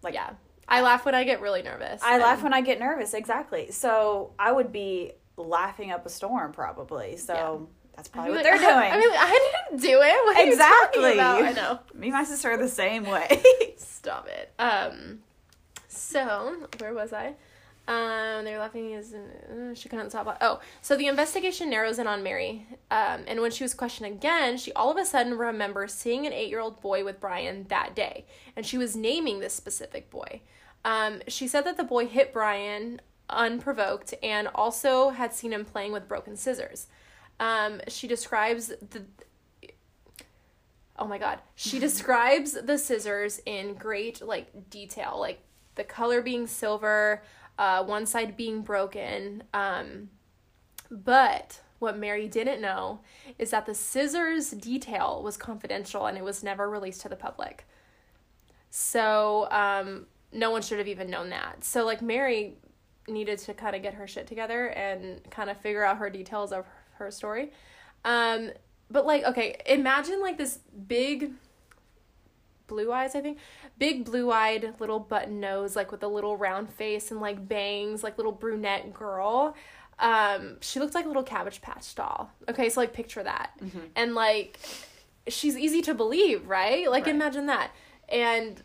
[0.02, 0.30] Like yeah,
[0.68, 2.02] I laugh when I get really nervous.
[2.02, 3.14] I and- laugh when I get nervous.
[3.14, 3.70] Exactly.
[3.70, 7.16] So I would be laughing up a storm probably.
[7.16, 7.66] So Yeah.
[7.96, 8.92] that's probably what like, they're doing.
[8.92, 10.24] I mean, I didn't do it.
[10.24, 11.20] What are you Exactly.
[11.20, 11.78] I know.
[11.94, 13.42] Me and my sister are the same way.
[13.76, 14.52] Stop it.
[14.58, 15.20] Um,
[15.88, 17.34] so where was I?
[17.88, 18.92] Um, they're laughing.
[18.92, 20.36] Is uh, she couldn't stop?
[20.42, 22.66] Oh, so the investigation narrows in on Mary.
[22.90, 26.34] Um, and when she was questioned again, she all of a sudden remembers seeing an
[26.34, 30.42] eight-year-old boy with Brian that day, and she was naming this specific boy.
[30.84, 35.92] Um, she said that the boy hit Brian unprovoked and also had seen him playing
[35.92, 36.88] with broken scissors.
[37.40, 39.04] Um, she describes the
[40.98, 45.40] oh my god she describes the scissors in great like detail like
[45.76, 47.22] the color being silver
[47.58, 49.42] uh, one side being broken.
[49.52, 50.10] Um,
[50.90, 53.00] but what mary didn't know
[53.38, 57.66] is that the scissors detail was confidential and it was never released to the public.
[58.70, 61.64] So um, no one should have even known that.
[61.64, 62.56] So like mary
[63.06, 66.52] needed to kind of get her shit together and kind of figure out her details
[66.52, 67.52] of her story.
[68.04, 68.50] Um,
[68.90, 71.32] but like okay imagine like this big
[72.68, 73.38] blue eyes i think.
[73.78, 78.16] Big blue-eyed little button nose like with a little round face and like bangs like
[78.16, 79.56] little brunette girl.
[79.98, 82.30] Um she looked like a little cabbage patch doll.
[82.48, 83.50] Okay so like picture that.
[83.96, 84.58] And like
[85.26, 86.88] she's easy to believe right?
[86.90, 87.14] Like Right.
[87.14, 87.72] imagine that.
[88.08, 88.62] And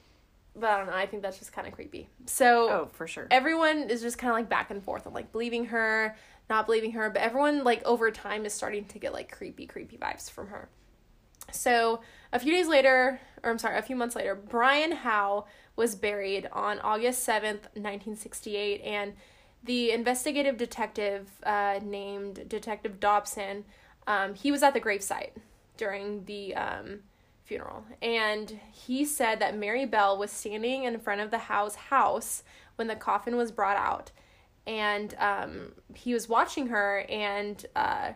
[0.55, 2.07] but i don't know i think that's just kind of creepy.
[2.27, 3.27] So oh, for sure.
[3.31, 6.15] everyone is just kind of like back and forth on like believing her,
[6.49, 9.97] not believing her, but everyone like over time is starting to get like creepy, creepy
[9.97, 10.69] vibes from her.
[11.51, 12.01] So
[12.33, 16.49] a few days later, or I'm sorry, a few months later, Brian Howe was buried
[16.51, 19.13] on August 7th, 1968, and
[19.63, 23.65] the investigative detective uh, named Detective Dobson,
[24.07, 25.31] um, he was at the gravesite
[25.77, 26.99] during the um,
[27.43, 32.43] funeral, and he said that Mary Bell was standing in front of the Howe's house
[32.75, 34.11] when the coffin was brought out,
[34.65, 38.13] and um, he was watching her, and uh,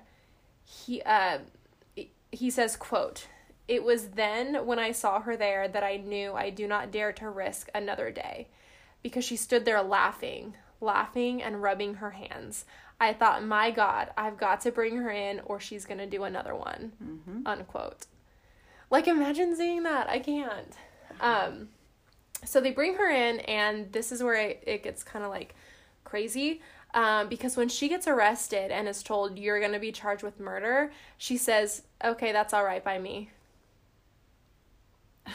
[0.64, 1.38] he uh,
[2.32, 3.28] he says, "quote."
[3.68, 7.12] It was then when I saw her there that I knew I do not dare
[7.14, 8.48] to risk another day
[9.04, 12.66] because she stood there laughing, laughing and rubbing her hands.
[13.00, 16.24] I thought, my God, I've got to bring her in or she's going to do
[16.24, 16.92] another one.
[17.46, 18.06] Unquote.
[18.90, 20.10] Like, imagine seeing that.
[20.10, 20.74] I can't.
[21.20, 21.70] Um,
[22.46, 25.56] so they bring her in, and this is where it, it gets kind of like
[26.06, 26.62] crazy.
[26.94, 30.40] Um, because when she gets arrested and is told you're going to be charged with
[30.40, 33.30] murder, she says, okay, that's all right by me.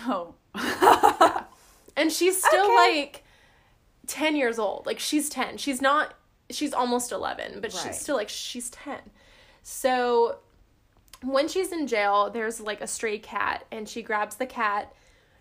[0.06, 0.34] Oh.
[1.94, 2.74] And she's still Okay.
[2.74, 3.24] like
[4.06, 4.86] 10 years old.
[4.86, 5.58] Like she's 10.
[5.58, 6.14] She's not
[6.50, 7.82] she's almost 11, but Right.
[7.82, 8.98] she's still like she's 10.
[9.62, 10.38] So
[11.22, 14.94] when she's in jail, there's like a stray cat and she grabs the cat.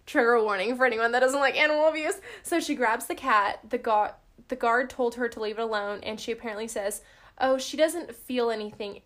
[0.05, 2.19] Trigger warning for anyone that doesn't like animal abuse.
[2.43, 3.59] So she grabs the cat.
[3.69, 4.11] The guard
[4.49, 7.01] the guard told her to leave it alone and she apparently says,
[7.39, 9.01] "Oh, she doesn't feel anything."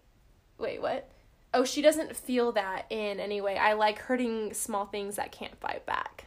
[0.57, 1.11] Wait, what?
[1.55, 3.57] Oh, she doesn't feel that in any way.
[3.57, 6.25] I like hurting small things that can't fight back.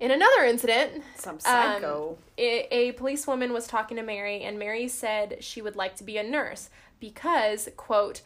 [0.00, 2.18] In another incident, Some um, psycho.
[2.36, 6.18] a, a policewoman was talking to Mary, and Mary said she would like to be
[6.18, 8.22] a nurse because, quote,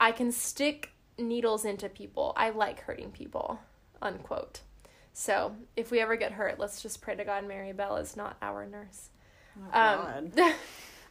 [0.00, 2.32] I can stick needles into people.
[2.38, 3.60] I like hurting people,
[4.00, 4.60] unquote.
[5.12, 8.38] So if we ever get hurt, let's just pray to God Mary Bell is not
[8.40, 9.10] our nurse.
[9.74, 10.54] oh, Um, God.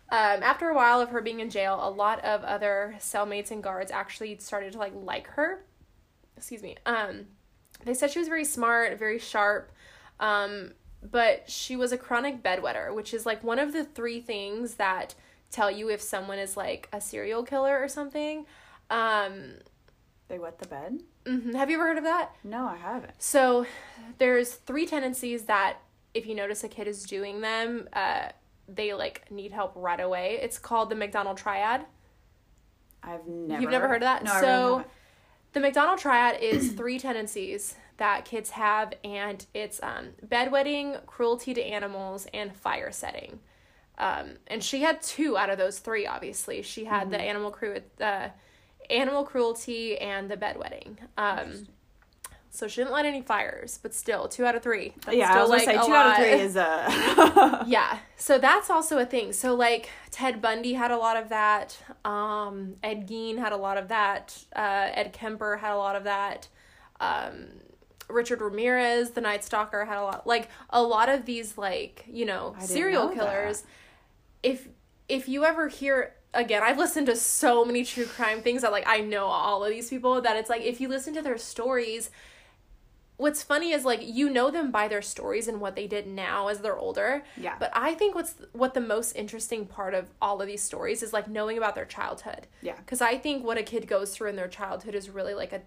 [0.10, 3.62] um, after a while of her being in jail, a lot of other cellmates and
[3.63, 5.63] guards actually started to like like her.
[6.38, 6.76] Excuse me.
[6.86, 7.26] Um,
[7.84, 9.72] they said she was very smart, very sharp,
[10.20, 14.76] um, but she was a chronic bedwetter, which is like one of the three things
[14.76, 15.15] that
[15.52, 18.46] tell you if someone is like a serial killer or something.
[18.89, 19.56] Um,
[20.28, 21.02] They wet the bed?
[21.26, 21.54] mhm.
[21.56, 22.32] Have you ever heard of that?
[22.44, 23.13] No, I haven't.
[23.22, 23.65] So
[24.18, 25.78] there's three tendencies that
[26.13, 28.30] if you notice a kid is doing them, uh,
[28.67, 30.39] they like need help right away.
[30.41, 31.86] It's called the McDonald triad.
[33.04, 33.62] I've never.
[33.62, 34.23] You've never heard of that?
[34.23, 34.86] No, so
[35.54, 41.63] the McDonald triad is three tendencies that kids have, and it's um, bedwetting, cruelty to
[41.63, 43.39] animals, and fire setting.
[43.97, 46.06] Um, and she had two out of those three.
[46.06, 47.12] Obviously, she had Mm-hmm.
[47.12, 48.30] the animal cru- uh,
[48.89, 50.97] animal cruelty and the bedwetting.
[51.17, 51.67] Um,
[52.56, 54.94] so she didn't light any fires, but still, two out of three.
[55.06, 56.18] That's yeah, I still, was gonna like, say a two out of lot.
[56.18, 59.34] three is uh yeah so that's also a thing.
[59.34, 61.78] So like ted bundy had a lot of that.
[62.04, 64.38] Um ed gein had a lot of that.
[64.56, 66.48] Uh ed kemper had a lot of that.
[67.00, 67.48] Um
[68.08, 72.26] richard ramirez the night stalker had a lot like a lot of these like you
[72.26, 73.63] know serial know killers.
[74.44, 74.68] If
[75.10, 78.84] if you ever hear again i've listened to so many true crime things that like
[78.88, 82.10] i know all of these people that it's like if you listen to their stories
[83.17, 86.47] what's funny is like you know them by their stories and what they did now
[86.49, 87.56] as they're older Yeah.
[87.60, 91.13] but i think what's what the most interesting part of all of these stories is
[91.13, 92.75] like knowing about their childhood Yeah.
[92.78, 95.62] because i think what a kid goes through in their childhood is really like a,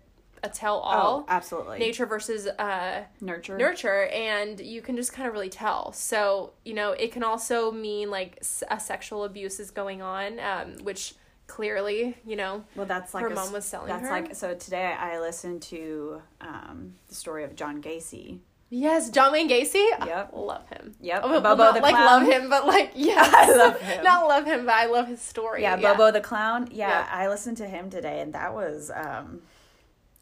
[0.44, 1.20] a tell all.
[1.20, 1.78] Oh, absolutely.
[1.78, 3.56] nature versus uh Nurture.
[3.56, 7.72] nurture and you can just kind of really tell so you know it can also
[7.72, 11.14] mean like a sexual abuse is going on um which
[11.48, 14.10] clearly you know Well, that's like her a mom was selling That's her.
[14.10, 14.54] like so.
[14.54, 18.38] Today I listened to um, the story of John Gacy.
[18.70, 20.30] yes john wayne gacy Yep.
[20.34, 21.20] love him Yep.
[21.24, 22.04] Oh, well, Bobo not the like Clown.
[22.06, 24.04] love him but like yeah, I love him.
[24.04, 26.68] not love him but i love his story Yeah, Bobo the clown.
[26.70, 27.08] Yeah, Yeah.
[27.10, 29.40] I listened to him today, and that was um,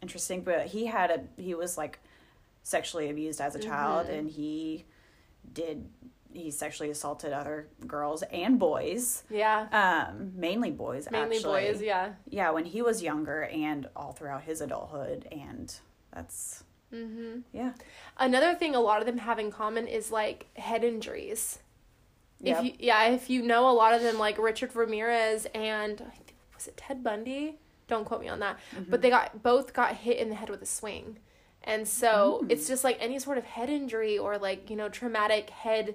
[0.00, 0.42] interesting.
[0.42, 1.98] But he had a he was like
[2.62, 4.16] sexually abused as a child, Mm-hmm.
[4.18, 4.84] and he
[5.52, 5.88] did
[6.36, 9.66] he sexually assaulted other girls and boys, yeah
[10.08, 11.08] um, mainly boys.
[11.10, 11.72] mainly actually.
[11.72, 15.74] boys yeah Yeah, when he was younger, and all throughout his adulthood, and
[16.12, 17.40] that's mm-hmm.
[17.52, 17.72] yeah.
[18.18, 21.58] another thing a lot of them have in common is like head injuries
[22.40, 22.58] Yep.
[22.58, 26.02] if you yeah if you know a lot of them like richard ramirez and
[26.54, 27.56] was it ted bundy
[27.88, 28.90] don't quote me on that Mm-hmm.
[28.90, 31.18] but they got both got hit in the head with a swing
[31.64, 32.50] and so Mm.
[32.52, 35.94] it's just like any sort of head injury or like you know traumatic head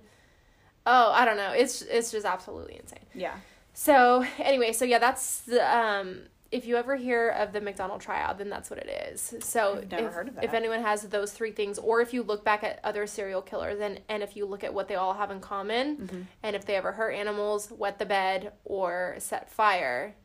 [0.86, 3.36] oh i don't know it's it's just absolutely insane yeah.
[3.74, 8.38] so anyway, so yeah, that's the um if you ever hear of the McDonald triad,
[8.38, 9.34] then that's what it is.
[9.40, 12.62] So if, heard of if anyone has those three things, or if you look back
[12.64, 15.40] at other serial killers and, and if you look at what they all have in
[15.40, 16.22] common, Mm-hmm.
[16.44, 20.16] and if they ever hurt animals, wet the bed, or set fire,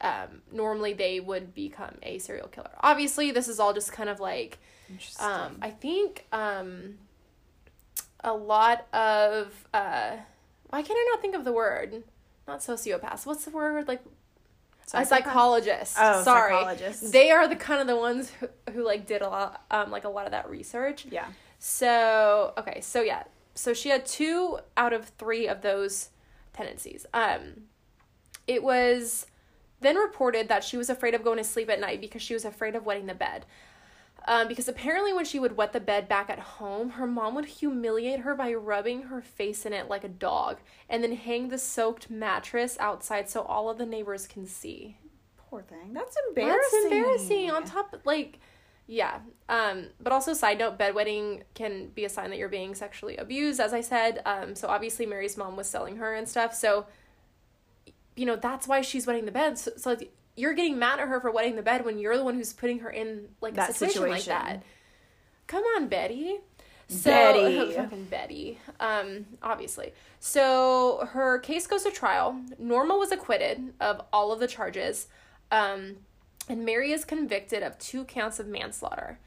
[0.00, 2.70] um, normally they would become a serial killer.
[2.80, 4.58] Obviously, this is all just kind of like
[5.20, 6.98] um, I think um,
[8.24, 10.16] a lot of uh,
[10.68, 12.02] why can't I not think of the word?
[12.48, 13.26] Not sociopaths.
[13.26, 13.88] What's the word?
[13.88, 14.02] Like
[14.94, 15.96] a psychologist.
[15.98, 16.52] Oh, sorry.
[16.52, 17.10] psychologists.
[17.10, 20.04] They are the kind of the ones who, who like did a lot, um, like
[20.04, 21.06] a lot of that research.
[21.10, 21.26] Yeah.
[21.58, 26.10] So okay, so yeah, so she had two out of three of those
[26.52, 27.06] tendencies.
[27.14, 27.64] Um,
[28.46, 29.26] it was
[29.80, 32.44] then reported that she was afraid of going to sleep at night because she was
[32.44, 33.46] afraid of wetting the bed.
[34.26, 37.46] Um, because apparently, when she would wet the bed back at home, her mom would
[37.46, 40.58] humiliate her by rubbing her face in it like a dog
[40.88, 44.96] and then hang the soaked mattress outside so all of the neighbors can see.
[45.36, 45.92] Poor thing.
[45.92, 46.60] That's embarrassing.
[46.72, 47.50] That's embarrassing.
[47.50, 48.38] On top, like,
[48.86, 49.18] yeah.
[49.48, 53.60] Um, but also, side note, bedwetting can be a sign that you're being sexually abused,
[53.60, 54.22] as I said.
[54.24, 56.54] Um, so obviously, Mary's mom was selling her and stuff.
[56.54, 56.86] So,
[58.16, 59.58] you know, that's why she's wetting the bed.
[59.58, 62.24] So, so like, you're getting mad at her for wetting the bed when you're the
[62.24, 64.32] one who's putting her in like That a situation, situation.
[64.32, 64.62] like that.
[65.46, 66.38] Come on, Betty.
[66.88, 67.72] So, Betty.
[67.76, 68.58] fucking Betty.
[68.80, 69.92] Um, obviously.
[70.20, 72.40] So her case goes to trial.
[72.58, 75.08] Norma was acquitted of all of the charges.
[75.50, 75.96] Um,
[76.48, 79.18] and Mary is convicted of two counts of manslaughter.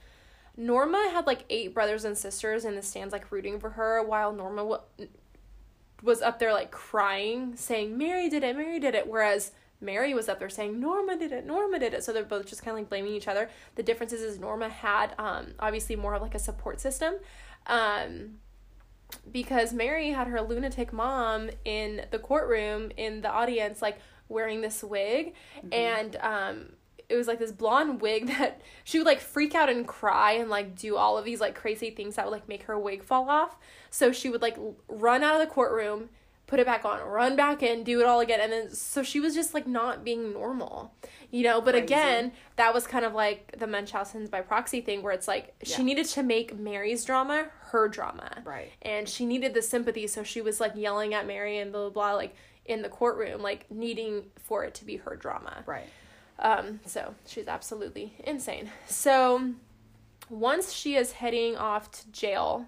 [0.58, 4.32] Norma had like eight brothers and sisters in the stands, like rooting for her, while
[4.32, 4.80] Norma wa
[6.02, 9.08] was up there like crying, saying, Mary did it, Mary did it.
[9.08, 9.52] Whereas
[9.86, 12.04] Mary was up there saying, Norma did it, Norma did it.
[12.04, 13.50] So they're both just kind of like blaming each other.
[13.76, 17.16] The difference is, is Norma had um, obviously more of like a support system.
[17.68, 18.40] Um,
[19.32, 24.84] because Mary had her lunatic mom in the courtroom in the audience, like wearing this
[24.84, 25.34] wig,
[25.72, 26.70] and um,
[27.10, 30.50] it was like this blonde wig that she would like freak out and cry and
[30.50, 33.30] like do all of these like crazy things that would like make her wig fall
[33.30, 33.58] off.
[33.90, 36.10] So she would like run out of the courtroom,
[36.56, 39.20] put it back on, run back in, do it all again, and then so she
[39.20, 40.94] was just like not being normal,
[41.30, 41.60] you know.
[41.60, 41.84] But Crazy.
[41.84, 45.80] again, that was kind of like the Munchausen's by proxy thing, where it's like she
[45.82, 45.86] Yeah.
[45.86, 48.72] needed to make Mary's drama her drama, Right.
[48.84, 51.90] and she needed the sympathy so she was like yelling at mary and blah blah
[51.90, 55.90] blah like in the courtroom like needing for it to be her drama Right.
[56.40, 59.52] um so she's absolutely insane so
[60.30, 62.66] once she is heading off to jail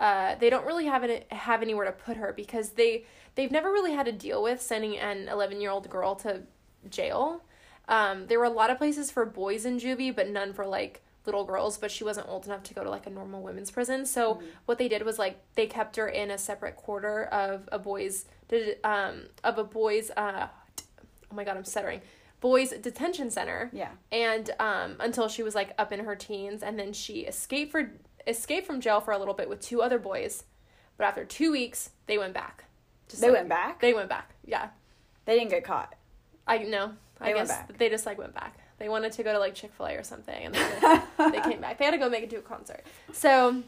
[0.00, 3.04] uh they don't really have any, have anywhere to put her because they
[3.36, 6.42] they've never really had to deal with sending an 11 year old girl to
[6.88, 7.42] jail.
[7.88, 11.02] Um there were a lot of places for boys in juvie but none for like
[11.26, 14.06] little girls but she wasn't old enough to go to like a normal women's prison.
[14.06, 17.78] So what they did was like they kept her in a separate quarter of a
[17.78, 20.48] boys did um of a boys uh
[21.30, 22.00] oh my god i'm stuttering
[22.40, 23.68] boys detention center.
[23.72, 23.90] Yeah.
[24.10, 27.92] and um until she was like up in her teens and then she escaped for
[28.30, 30.44] escaped from jail for a little bit with two other boys
[30.96, 32.64] but after two weeks they went back.
[33.08, 33.80] Just They like- went back.
[33.80, 34.68] they went back yeah.
[35.26, 35.94] They didn't get caught.
[36.46, 38.56] i know i They went guess they just like went back.
[38.78, 41.76] They wanted to go to like chick-fil-a or something and then they came back.
[41.78, 42.82] They had to go make it to a concert.
[43.12, 43.62] So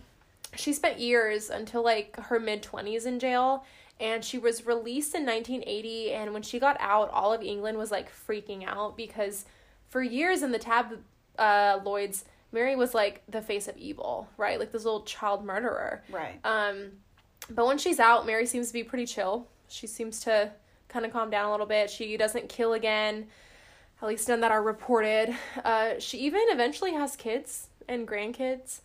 [0.57, 3.64] she spent years until like her mid 20s in jail
[4.01, 7.90] and she was released in 1980 and when she got out all of england was
[7.90, 9.44] like freaking out because
[9.88, 10.98] for years in the tab
[11.38, 14.59] uh lloyd's mary was like the face of evil right?
[14.59, 16.03] Like this little child murderer.
[16.11, 16.38] Right.
[16.45, 16.93] um
[17.51, 19.49] but when she's out mary seems to be pretty chill.
[19.69, 20.53] She seems to
[20.88, 21.91] kind of calm down a little bit.
[21.91, 23.27] She doesn't kill again
[24.01, 25.35] at least none that are reported.
[25.65, 28.81] Uh she even eventually has kids and grandkids.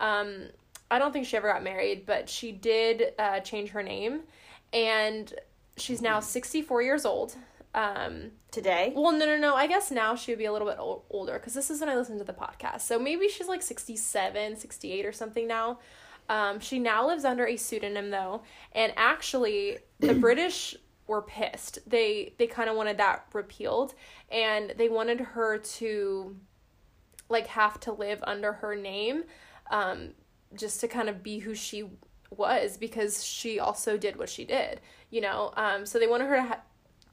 [0.00, 0.48] Um
[0.90, 4.20] i don't think she ever got married but she did uh change her name.
[4.72, 5.32] And
[5.76, 7.34] she's now 64 years old
[7.74, 8.92] um Today.
[8.94, 9.54] well, no, no, no.
[9.54, 11.88] I guess now she would be a little bit ol- older because this is when
[11.88, 12.82] I listened to the podcast.
[12.82, 15.78] So maybe she's like 67, 68 or something now.
[16.28, 21.78] Um, she now lives under a pseudonym though, and actually the British were pissed.
[21.86, 23.94] They they kind of wanted that repealed,
[24.30, 26.36] and they wanted her to
[27.28, 29.24] like have to live under her name,
[29.70, 30.10] um,
[30.54, 31.84] just to kind of be who she
[32.30, 34.80] was because she also did what she did,
[35.10, 35.52] you know.
[35.56, 36.60] Um, so they wanted her to ha-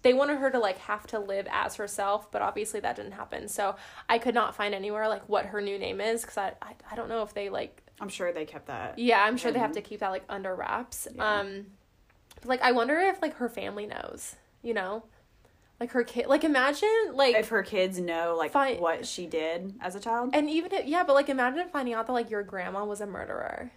[0.02, 3.48] they wanted her to like have to live as herself, but obviously that didn't happen.
[3.48, 3.76] So
[4.08, 6.96] I could not find anywhere like what her new name is because I, I I
[6.96, 8.98] don't know if they like I'm sure they kept that.
[8.98, 11.08] yeah I'm sure they have to keep that like under wraps.
[11.14, 11.40] Yeah.
[11.40, 11.66] Um,
[12.36, 15.04] but, like I wonder if like her family knows, you know,
[15.82, 16.28] like her kid.
[16.28, 18.80] Like imagine like If her kids know like Fine.
[18.80, 22.08] what she did as a child, and even if, yeah, but like imagine finding out
[22.08, 23.72] that like your grandma was a murderer.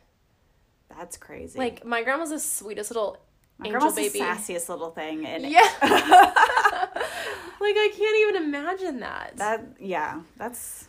[0.88, 1.58] that's crazy.
[1.58, 3.18] Like my grandma's the sweetest little
[3.58, 4.18] my angel grandma's baby.
[4.18, 5.60] the sassiest little thing, and Yeah.
[5.82, 9.36] like I can't even imagine that.
[9.36, 10.88] that yeah, that's.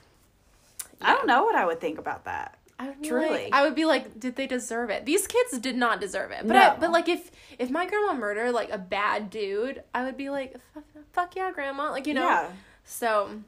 [1.02, 2.58] I don't know what I would think about that.
[2.80, 3.30] I would Truly.
[3.46, 5.06] like, I would be like, did they deserve it?
[5.06, 6.40] These kids did not deserve it.
[6.48, 6.60] But No.
[6.62, 10.30] I, but like if if my grandma murdered like a bad dude, I would be
[10.30, 12.26] like, fuck, fuck yeah, grandma, like you know.
[12.28, 12.50] Yeah.
[12.86, 13.42] So,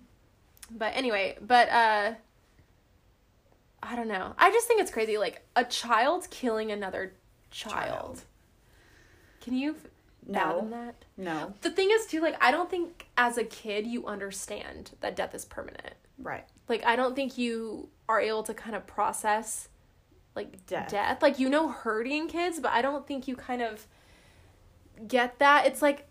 [0.70, 2.14] but anyway, but uh,
[3.82, 4.34] I don't know.
[4.38, 7.14] I just think it's crazy, like a child killing another
[7.52, 7.74] child.
[7.74, 8.22] Child.
[9.46, 9.88] Can you f-
[10.28, 10.40] No.
[10.40, 10.96] fathom that?
[11.16, 11.54] No.
[11.62, 15.34] The thing is, too, like I don't think as a kid you understand that death
[15.34, 15.94] is permanent.
[16.20, 16.44] Right.
[16.68, 19.70] Like I don't think you are able to kind of process
[20.36, 20.90] like Death.
[20.90, 21.22] death.
[21.22, 23.86] Like you know hurting kids, but I don't think you kind of
[25.08, 25.66] get that.
[25.68, 26.08] It's like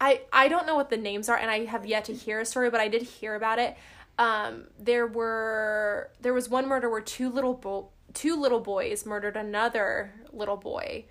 [0.00, 2.44] I I don't know what the names are and I have yet to hear a
[2.44, 3.76] story, but I did hear about it.
[4.18, 9.36] Um there were there was one murder where two little bo- two little boys murdered
[9.36, 11.06] another little boy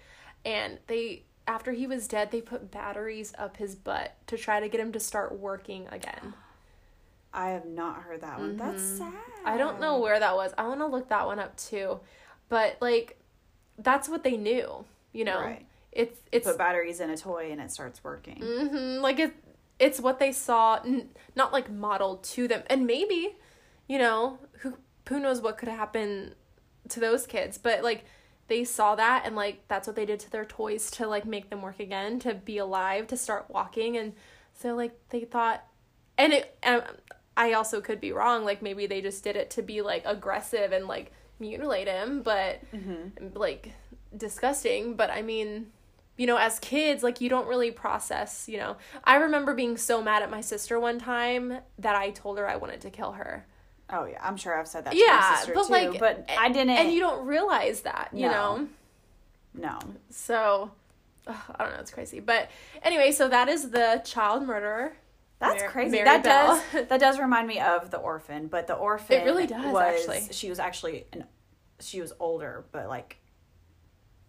[0.45, 4.69] and they after he was dead, they put batteries up his butt to try to
[4.69, 6.33] get him to start working again.
[7.33, 8.55] I have not heard that one.
[8.57, 9.11] That's sad.
[9.13, 9.47] Mm-hmm.
[9.47, 10.53] I don't know where that was.
[10.57, 11.99] I want to look that one up too.
[12.47, 13.17] But like
[13.77, 15.39] that's what they knew, you know.
[15.41, 15.65] Right.
[15.91, 18.39] It's it's Put batteries in a toy and it starts working.
[18.39, 19.33] mhm, like it
[19.79, 22.63] it's what they saw n- not like modeled to them.
[22.69, 23.35] And maybe,
[23.87, 24.77] you know, who
[25.09, 26.35] who knows what could happen
[26.89, 28.05] to those kids, but like
[28.51, 31.49] they saw that and like that's what they did to their toys to like make
[31.49, 34.11] them work again, to be alive, to start walking and
[34.53, 35.63] so like they thought
[36.17, 36.83] and it and
[37.37, 40.73] I also could be wrong, like maybe they just did it to be like aggressive
[40.73, 43.37] and like mutilate him, but mm-hmm.
[43.37, 43.71] like
[44.17, 45.67] disgusting, but I mean
[46.17, 48.75] you know, as kids, like you don't really process, you know.
[49.05, 52.57] I remember being so mad at my sister one time that I told her I
[52.57, 53.47] wanted to kill her.
[53.91, 56.29] Oh yeah, I'm sure I've said that to Yeah, my sister but too, like but
[56.37, 56.69] I didn't.
[56.71, 58.57] And you don't realize that, you No.
[58.57, 58.67] know.
[59.53, 59.79] no.
[60.09, 60.71] So
[61.27, 62.19] ugh, I don't know, it's crazy.
[62.19, 62.49] But
[62.83, 64.93] anyway, so that is the child murderer.
[65.39, 65.91] That's Mar- crazy.
[65.93, 66.63] Mary that Bell.
[66.71, 69.83] does that does remind me of the orphan, but the orphan It really does, was,
[70.07, 70.33] actually.
[70.33, 71.25] She was actually an
[71.79, 73.17] she was older, but like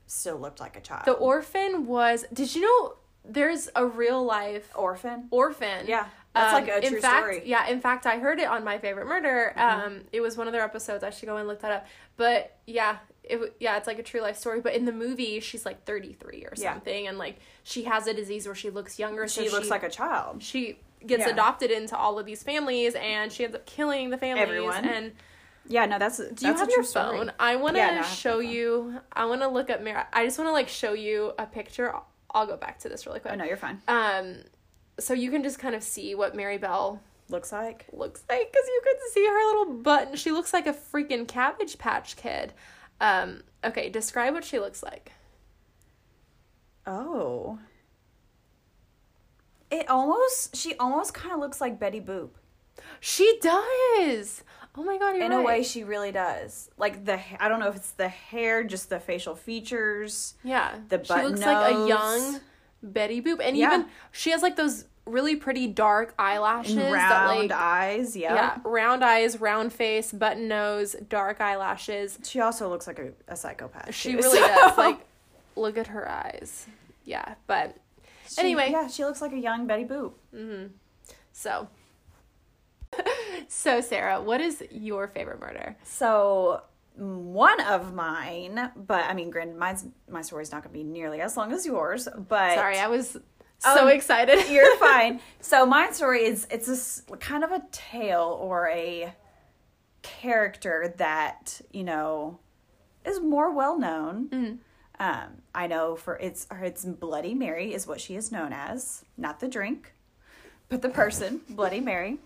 [0.06, 1.04] still looked like a child.
[1.04, 5.28] The orphan was did you know there's a real life orphan.
[5.30, 5.86] orphan?
[5.86, 7.42] Yeah, that's like a Um, in true fact, story.
[7.44, 9.52] Yeah, in fact, I heard it on My Favorite Murder.
[9.56, 11.04] Um, it was one of their episodes.
[11.04, 11.86] I should go and look that up.
[12.16, 14.60] But yeah, it yeah, it's like a true life story.
[14.60, 16.72] But in the movie, she's like 33 or Yeah.
[16.72, 19.28] something, and like she has a disease where she looks younger.
[19.28, 20.42] She so looks like a child.
[20.42, 21.32] she gets Yeah.
[21.32, 24.42] adopted into all of these families, and she ends up killing the families.
[24.48, 24.84] Everyone.
[24.84, 25.12] And
[25.66, 27.18] Yeah, no, that's do you that's have a your true story.
[27.18, 27.32] phone?
[27.38, 29.00] I want to Yeah, no, show you.
[29.12, 30.02] I want to look up Mary.
[30.12, 31.92] I just want to like show you a picture.
[31.94, 33.32] I'll- I'll go back to this really quick.
[33.34, 33.82] Oh no, you're fine.
[33.88, 34.36] Um,
[34.98, 38.66] so you can just kind of see what Mary Bell Looks like looks like because
[38.68, 40.16] you could see her little button.
[40.16, 42.52] She looks like a freaking Cabbage Patch Kid.
[43.00, 45.12] Um, okay, describe what she looks like.
[46.86, 47.58] oh.
[49.70, 52.30] It almost she almost kind of looks like Betty Boop.
[53.00, 54.44] She does.
[54.76, 55.40] Oh my god, you're In right.
[55.40, 56.68] a way, she really does.
[56.76, 60.34] Like the I don't know if it's the hair, just the facial features.
[60.44, 62.40] yeah, the she button looks like a young
[62.82, 63.66] Betty Boop, and Yeah.
[63.74, 68.16] even she has like those really pretty dark eyelashes And that round like eyes.
[68.16, 68.30] Yep.
[68.36, 72.18] yeah, round eyes, round face, button nose, dark eyelashes.
[72.22, 73.94] She also looks like a, a psychopath.
[73.94, 74.78] She too, really so- does.
[74.78, 75.00] Like,
[75.56, 76.66] look at her eyes.
[77.04, 77.76] Yeah, but
[78.28, 78.70] She- anyway.
[78.70, 80.12] yeah, she looks like a young Betty Boop.
[80.34, 80.68] Mm-hmm.
[81.32, 81.66] So,
[83.48, 85.76] so Sarah, what is your favorite murder?
[85.82, 86.62] So
[86.96, 91.20] one of mine, but I mean, granted, mine's my story's not going to be nearly
[91.20, 92.08] as long as yours.
[92.28, 93.16] But Sorry, I was
[93.58, 94.46] so Um, excited.
[94.50, 95.20] you're fine.
[95.40, 99.14] So my story is it's a kind of a tale or a
[100.02, 102.38] character that you know
[103.04, 104.28] is more well known.
[104.28, 104.58] Mm.
[105.00, 109.40] Um, I know for it's it's Bloody Mary is what she is known as, not
[109.40, 109.94] the drink,
[110.68, 112.18] but the person Bloody Mary.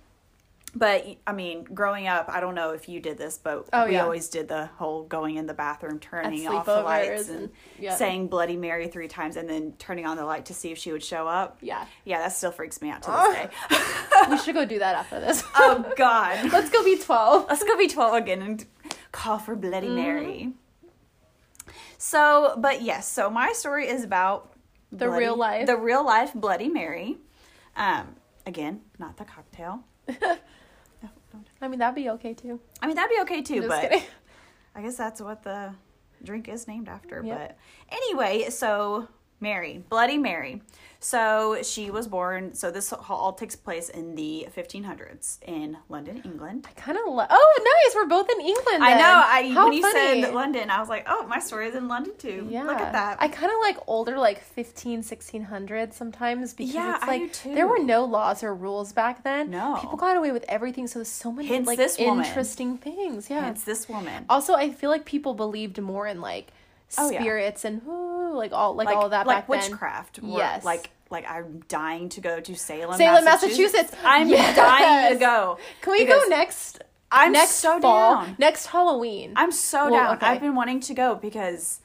[0.74, 3.92] But I mean, growing up, I don't know if you did this, but Oh, we
[3.92, 4.02] yeah.
[4.04, 7.50] always did the whole going in the bathroom, turning off the lights, and-
[7.80, 10.76] and saying Bloody Mary three times, and then turning on the light to see if
[10.78, 11.56] she would show up.
[11.62, 14.30] yeah, Yeah, that still freaks me out to this day.
[14.30, 15.42] we should go do that after this.
[15.54, 17.46] oh God, Let's go be twelve.
[17.48, 18.66] let's go be twelve again and
[19.12, 19.96] call for Bloody Mm-hmm.
[19.96, 20.52] Mary.
[21.96, 24.52] So, but yes, so my story is about
[24.92, 25.66] The real life.
[25.66, 27.16] the real life Bloody Mary.
[27.76, 29.80] Um, again, not the cocktail.
[31.61, 32.61] I mean, that'd be okay too.
[32.82, 34.02] I mean, that'd be okay too, but kidding.
[34.74, 35.74] I guess that's what the
[36.22, 37.22] drink is named after.
[37.24, 37.38] Yep.
[37.38, 37.59] But
[37.90, 39.09] anyway, so
[39.41, 40.62] Mary, Bloody Mary.
[40.99, 42.55] So she was born.
[42.55, 46.66] So this all takes place in the 1500s in London, England.
[46.68, 47.28] I kind of love.
[47.30, 47.95] Oh, nice.
[47.95, 48.82] We're both in England.
[48.82, 49.22] I know.
[49.24, 52.14] I How when you said London, I was like, oh, my story is in London
[52.18, 52.49] too.
[52.51, 52.64] Yeah.
[52.64, 53.18] Look at that.
[53.20, 57.28] I kind of like older, like 15, 1600 sometimes because Yeah, it's I like do
[57.28, 57.55] too.
[57.55, 59.51] there were no laws or rules back then.
[59.51, 59.76] No.
[59.80, 62.24] People got away with everything, so there's so many Hence like woman.
[62.24, 63.28] interesting things.
[63.28, 63.51] Yeah.
[63.51, 64.24] It's this woman.
[64.30, 66.53] Also, I feel like people believed more in like
[66.99, 67.20] Oh, yeah.
[67.20, 69.59] spirits and ooh, like all like, like all that like back then.
[69.70, 70.20] witchcraft.
[70.22, 70.64] Yes.
[70.64, 73.93] Like like I'm dying to go to Salem, Salem, Massachusetts.
[74.05, 74.57] I'm Yes.
[74.57, 75.59] dying to go.
[75.82, 76.82] Can we go next?
[77.11, 78.37] I'm next so fall, down.
[78.39, 79.32] next Halloween.
[79.37, 80.16] I'm so Well, down.
[80.16, 80.26] okay.
[80.26, 81.80] I've been wanting to go because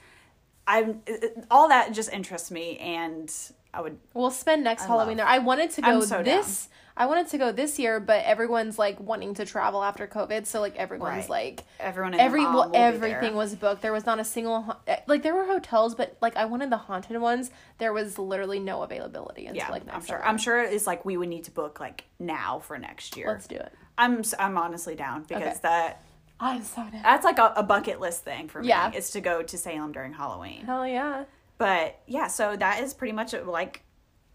[0.67, 3.31] I'm it- all that just interests me, and
[3.73, 3.99] I would.
[4.13, 5.27] We'll spend next I Halloween love- there.
[5.27, 6.69] I wanted to go so this.
[6.97, 10.59] I wanted to go this year, but everyone's like wanting to travel after COVID, so
[10.59, 11.29] like everyone's Right.
[11.29, 13.81] like Everyone in every well, everything was booked.
[13.81, 16.77] There was not a single eh, like there were hotels, but like I wanted the
[16.77, 17.49] haunted ones.
[17.77, 20.25] There was literally no availability until Yeah, like next I'm sure.
[20.25, 23.27] I'm sure it's like we would need to book like now for next year.
[23.27, 23.71] Let's do it.
[23.97, 25.55] I'm I'm honestly down because Okay.
[25.63, 26.03] that
[26.39, 27.01] I'm so down.
[27.03, 28.67] that's like a, a bucket list thing for me.
[28.67, 28.91] Yeah.
[28.91, 30.65] is to go to Salem during Halloween.
[30.65, 31.23] Hell yeah.
[31.57, 33.83] But yeah, so that is pretty much like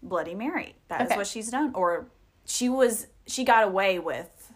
[0.01, 0.75] Bloody Mary.
[0.87, 1.17] That is Okay.
[1.17, 1.71] what she's done.
[1.75, 2.07] Or
[2.47, 4.51] she was she got away with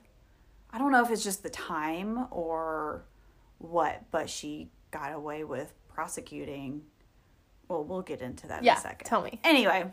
[0.73, 3.03] I don't know if it's just the time or
[3.59, 6.81] what, but she got away with prosecuting
[7.67, 9.07] well, we'll get into that Yeah, in a second.
[9.07, 9.39] tell me.
[9.43, 9.91] Anyway,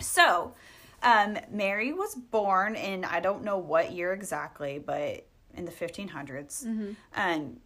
[0.00, 0.54] so
[1.02, 6.94] um Mary was born in I don't know what year exactly, but in the 1500s
[7.14, 7.60] and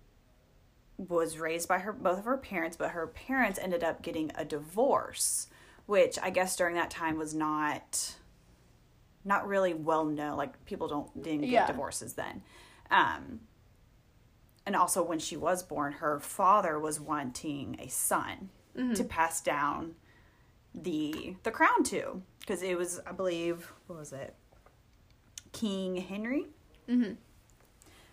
[0.97, 4.45] was raised by her both of her parents but her parents ended up getting a
[4.45, 5.49] divorce
[5.87, 8.15] which i guess during that time was not
[9.25, 11.67] not really well known like people don't didn't get Yeah.
[11.67, 12.43] divorces then.
[12.91, 13.41] Um
[14.67, 18.51] and also when she was born her father was wanting a son
[18.95, 19.95] to pass down
[20.75, 24.35] the the crown to because it was i believe what was it?
[25.53, 26.47] King henry?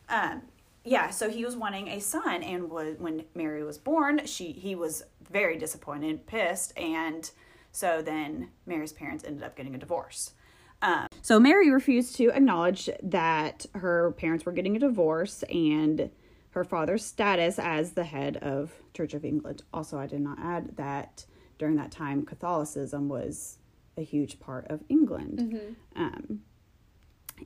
[0.10, 0.42] Um
[0.84, 4.76] yeah so he was wanting a son and was, when mary was born she he
[4.76, 7.32] was very disappointed pissed and
[7.72, 10.34] so then mary's parents ended up getting a divorce
[10.82, 16.10] um, so mary refused to acknowledge that her parents were getting a divorce and
[16.52, 20.76] her father's status as the head of church of england also i did not add
[20.78, 21.26] that
[21.58, 23.58] during that time catholicism was
[23.98, 26.42] a huge part of england um,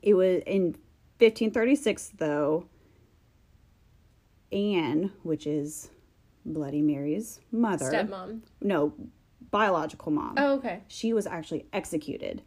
[0.02, 0.76] it was in
[1.20, 2.68] 1536 though
[4.52, 5.90] Anne, which is
[6.46, 7.92] Bloody Mary's mother.
[7.92, 8.42] Stepmom.
[8.62, 8.94] No,
[9.52, 10.36] biological mom.
[10.38, 10.82] Oh, okay.
[10.88, 12.42] She was actually executed.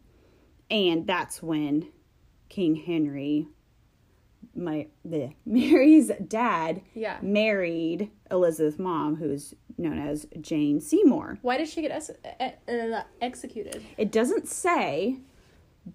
[0.71, 1.87] And that's when
[2.49, 3.47] King Henry,
[4.55, 7.17] my the Mary's dad, Yeah.
[7.21, 11.39] married Elizabeth's mom, who's known as Jane Seymour.
[11.41, 12.11] Why did she get ex-
[12.69, 13.81] uh, executed?
[13.97, 15.19] It doesn't say,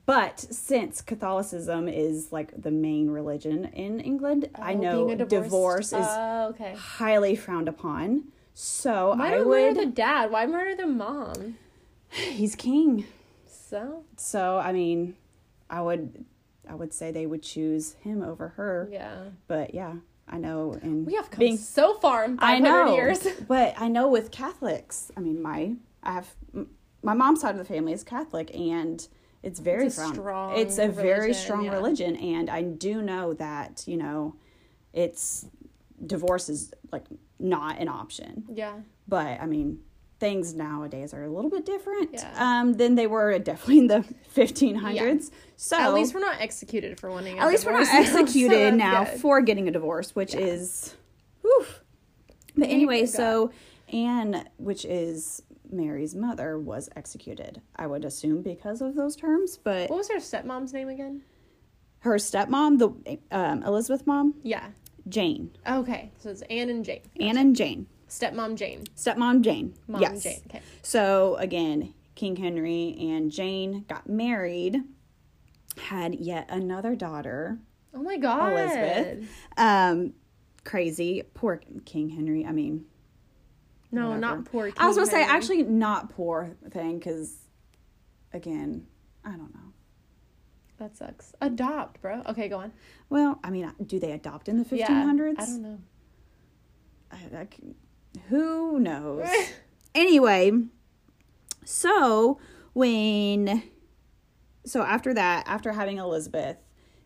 [0.06, 6.06] but since Catholicism is like the main religion in England, I Oh, know divorce is
[6.08, 6.74] Oh, okay.
[6.74, 8.24] highly frowned upon.
[8.54, 9.74] So Why I would.
[9.76, 10.30] murder the dad?
[10.30, 11.58] Why murder the mom?
[12.08, 13.04] He's king,
[13.74, 15.16] So so I mean,
[15.68, 16.24] I would,
[16.70, 18.88] I would say they would choose him over her.
[18.92, 19.94] yeah, But yeah,
[20.28, 20.78] I know.
[20.80, 23.26] And we have come being, so far in I 500 know, years.
[23.48, 25.10] but I know with Catholics.
[25.16, 26.28] I mean, my I have
[27.02, 29.06] my mom's side of the family is Catholic, and
[29.42, 31.72] it's very It's frowned- strong It's a very strong yeah.
[31.74, 34.36] religion, and I do know that you know,
[34.92, 35.46] it's
[36.06, 37.06] divorce is like
[37.40, 38.44] not an option.
[38.54, 38.74] yeah,
[39.08, 39.80] But I mean,
[40.20, 42.32] things nowadays are a little bit different Yeah.
[42.60, 44.04] um, than they were definitely in the
[44.36, 45.30] 1500s.
[45.56, 47.38] So at least we're not executed for wanting.
[47.38, 49.20] A at least we're not now, so executed now good.
[49.20, 50.94] for getting a divorce, which is,
[51.42, 51.66] whew.
[52.56, 53.50] But anyway, so
[53.92, 57.60] Anne, which is Mary's mother, was executed.
[57.76, 61.22] I would assume because of those terms, but What was her stepmom's name again?
[62.00, 64.66] her stepmom, the um, Elizabeth mom, Yeah.
[65.08, 67.00] Jane, Okay, so it's Anne and Jane.
[67.20, 68.84] Anne and Jane, Stepmom Jane.
[68.96, 69.74] stepmom Jane.
[69.88, 70.22] Mom yes.
[70.22, 70.40] Jane.
[70.48, 70.60] Okay.
[70.82, 74.82] So again, King Henry and Jane got married,
[75.78, 77.58] had yet another daughter.
[77.94, 78.52] Oh my God.
[78.52, 79.28] Elizabeth.
[79.56, 80.12] Um,
[80.64, 81.22] crazy.
[81.34, 82.44] Poor King Henry.
[82.46, 82.84] I mean,
[83.90, 84.20] No, whatever.
[84.20, 84.66] not poor.
[84.66, 87.34] King I was gonna say actually not poor thing because,
[88.32, 88.86] again,
[89.24, 89.60] I don't know.
[90.78, 91.32] that sucks.
[91.40, 92.22] Adopt, bro.
[92.26, 92.72] Okay, go on.
[93.08, 95.40] Well, I mean, do they adopt in the Yeah, fifteen hundreds?
[95.40, 95.78] I don't know.
[97.10, 97.46] I- I
[98.28, 99.28] who knows?
[99.94, 100.52] anyway,
[101.64, 102.38] so
[102.72, 103.62] when
[104.66, 106.56] so after that, after having Elizabeth,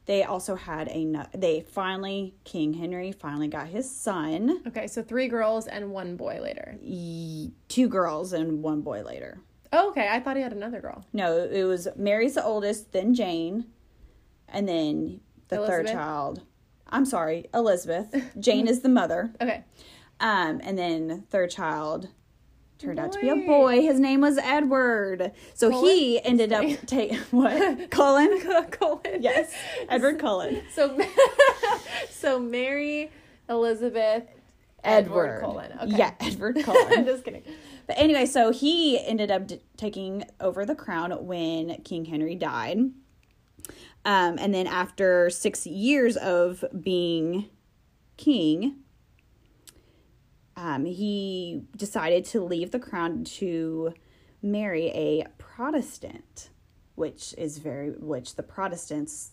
[0.06, 5.28] they also had a they finally King Henry finally got his son, Okay, so three
[5.28, 6.78] girls and one boy later.
[7.68, 9.40] two girls and one boy later.
[9.72, 10.08] Oh, okay.
[10.10, 11.04] I thought he had another girl.
[11.12, 13.66] No, it was Mary's the oldest, then Jane,
[14.48, 16.42] and then the third child.
[16.88, 18.14] I'm sorry, Elizabeth.
[18.40, 19.30] Jane is the mother.
[19.40, 19.64] Okay.
[20.20, 22.08] Um, and then third child
[22.78, 23.46] turned out to be a Boy.
[23.46, 23.80] boy.
[23.82, 25.32] His name was Edward.
[25.54, 27.90] So he ended up taking what?
[27.90, 28.40] Cullen?
[28.70, 29.20] Cullen.
[29.22, 29.52] Yes,
[29.88, 30.62] Edward Cullen.
[30.72, 30.98] So,
[32.10, 33.10] so Mary,
[33.48, 34.24] Elizabeth,
[34.84, 35.26] Edward.
[35.26, 35.72] Edward Cullen.
[35.82, 35.96] Okay.
[35.96, 37.04] Yeah, Edward I'm Cullen.
[37.04, 37.42] just kidding.
[37.86, 42.78] but anyway, so he ended up d- taking over the crown when King Henry died.
[44.04, 47.48] Um, and then after six years of being
[48.16, 48.76] king,
[50.58, 53.94] um, he decided to leave the crown to
[54.42, 56.50] marry a Protestant,
[56.96, 59.30] which is very which the Protestants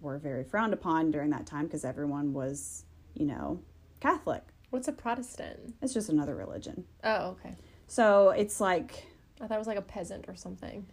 [0.00, 2.84] were very frowned upon during that time because everyone was,
[3.14, 3.60] you know,
[4.00, 4.42] Catholic.
[4.70, 5.74] What's a Protestant?
[5.80, 6.84] It's just another religion.
[7.04, 7.54] Oh, okay.
[7.86, 9.06] So it's like
[9.40, 10.86] I thought it was like a peasant or something.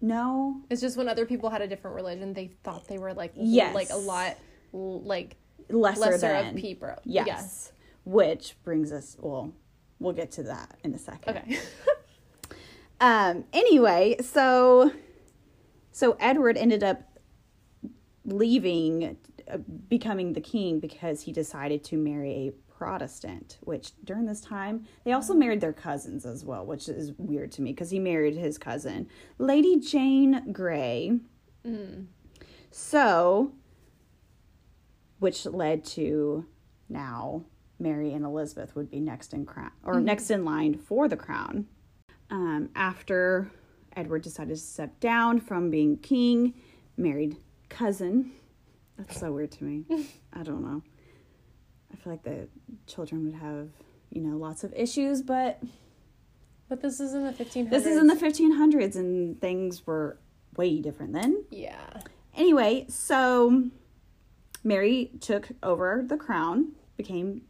[0.00, 3.32] no, It's just when other people had a different religion, they thought they were like
[3.36, 3.74] Yes.
[3.74, 4.36] like a lot
[4.72, 5.36] like
[5.70, 6.94] lesser, lesser than of people.
[7.04, 7.72] Yes.
[8.04, 9.52] Which brings us well,
[9.98, 11.36] we'll get to that in a second.
[11.36, 11.58] Okay.
[13.02, 14.92] Um anyway, so
[15.90, 17.00] so Edward ended up
[18.26, 19.16] leaving
[19.50, 19.56] uh,
[19.88, 25.12] becoming the king because he decided to marry a Protestant, which during this time they
[25.12, 28.56] also married their cousins as well, which is weird to me because he married his
[28.56, 29.06] cousin,
[29.38, 31.20] Lady Jane Grey.
[31.66, 32.06] Mm.
[32.70, 33.52] So,
[35.20, 36.44] which led to
[36.88, 37.44] now
[37.78, 41.66] Mary and Elizabeth would be next in crown or next in line for the crown.
[42.30, 43.50] Um, after
[43.96, 46.54] Edward decided to step down from being king,
[46.96, 47.36] married
[47.68, 48.32] cousin.
[48.98, 49.84] That's so weird to me.
[50.32, 50.82] I don't know.
[51.92, 52.48] I feel like the
[52.86, 53.68] children would have,
[54.10, 55.60] you know, lots of issues, but
[56.68, 57.70] But this is in the 1500s.
[57.70, 60.18] this is in the 1500s and things were
[60.56, 61.44] way different then.
[61.50, 62.00] Yeah.
[62.36, 63.64] Anyway, so
[64.62, 67.42] Mary took over the crown, became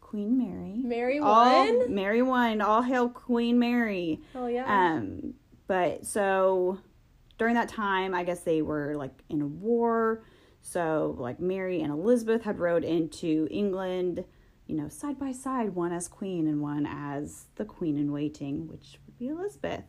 [0.00, 0.80] Queen Mary.
[0.84, 1.94] Mary All, won?
[1.94, 2.60] Mary won.
[2.60, 4.20] All hail Queen Mary.
[4.34, 4.64] Oh, yeah.
[4.66, 5.34] Um,
[5.66, 6.78] but so
[7.38, 10.22] during that time, I guess they were like in a war.
[10.60, 14.24] So like Mary and Elizabeth had rode into England,
[14.66, 18.68] you know, side by side, one as queen and one as the queen in waiting,
[18.68, 19.84] which would be Elizabeth.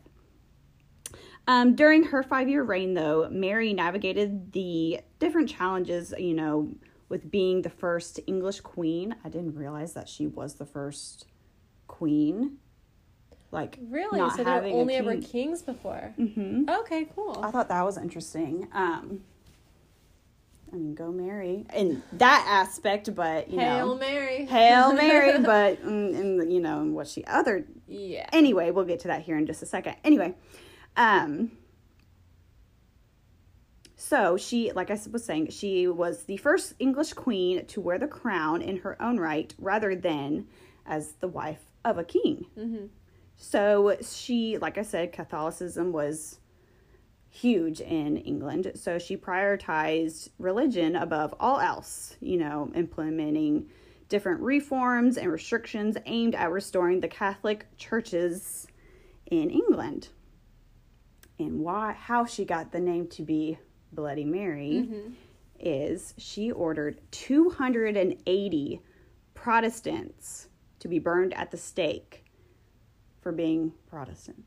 [1.46, 6.70] Um, during her five year reign, though, Mary navigated the different challenges, you know,
[7.08, 9.14] with being the first English queen.
[9.24, 11.26] I didn't realize that she was the first
[11.86, 12.58] queen.
[13.50, 14.18] Like, really?
[14.18, 15.22] not So there were only ever king.
[15.22, 16.12] kings before?
[16.16, 17.38] hmm Okay, cool.
[17.42, 18.66] I thought that was interesting.
[18.72, 19.20] Um,
[20.72, 23.62] I mean, go Mary in that aspect, but you know.
[23.64, 24.44] Hail know, Mary.
[24.46, 28.28] Hail Mary, but in, in you know, in what she other Yeah.
[28.32, 29.94] anyway, we'll get to that here in just a second.
[30.02, 30.34] Anyway,
[30.96, 31.52] um,
[33.96, 38.06] so she, like I was saying, she was the first English queen to wear the
[38.06, 40.46] crown in her own right, rather than
[40.86, 42.46] as the wife of a king.
[42.56, 42.88] Mhm.
[43.36, 46.38] So she, like I said, Catholicism was
[47.28, 48.72] huge in England.
[48.76, 53.68] So she prioritized religion above all else, you know, implementing
[54.08, 58.68] different reforms and restrictions aimed at restoring the Catholic churches
[59.26, 60.10] in England.
[61.38, 63.58] And why how she got the name to be
[63.92, 65.12] Bloody Mary mm-hmm.
[65.58, 68.80] is she ordered 280
[69.34, 72.24] Protestants to be burned at the stake
[73.20, 74.44] for being Protestant.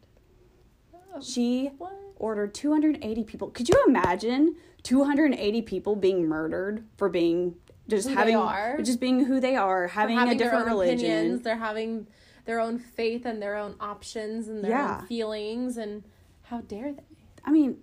[0.94, 1.94] Oh, She what?
[2.16, 3.50] ordered 280 people.
[3.50, 7.56] Could you imagine 280 people being murdered for being
[7.88, 8.78] just Who they having are?
[8.82, 11.00] just being who they are, having, having a different religion.
[11.06, 11.42] opinions.
[11.42, 12.08] They're having
[12.46, 15.00] their own faith and their own options and their Yeah.
[15.02, 15.78] own feelings.
[15.78, 16.04] And
[16.50, 17.04] how dare they?
[17.44, 17.78] I mean,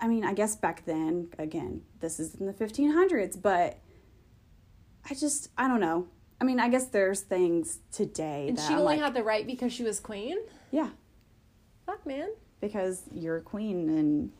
[0.00, 3.78] I mean, I guess back then, again, this is in the 1500s, but
[5.08, 6.08] I just, I don't know.
[6.40, 9.46] I mean, I guess there's things today And she I'm only like, had the right
[9.46, 10.36] because she was queen.
[10.70, 10.90] yeah,
[11.86, 12.30] Fuck, man.
[12.60, 14.32] because you're a queen and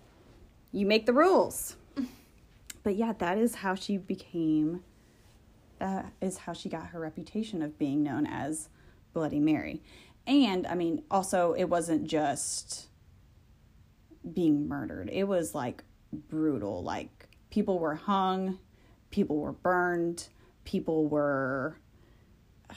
[0.73, 1.77] you make the rules.
[2.83, 4.83] But yeah, that is how she became,
[5.79, 8.69] that is how she got her reputation of being known as
[9.15, 9.81] Bloody Mary.
[10.27, 12.89] And I mean, also, it wasn't just
[14.33, 16.83] being murdered, it was like brutal.
[16.83, 18.59] Like, people were hung,
[19.11, 20.29] people were burned,
[20.65, 21.77] people were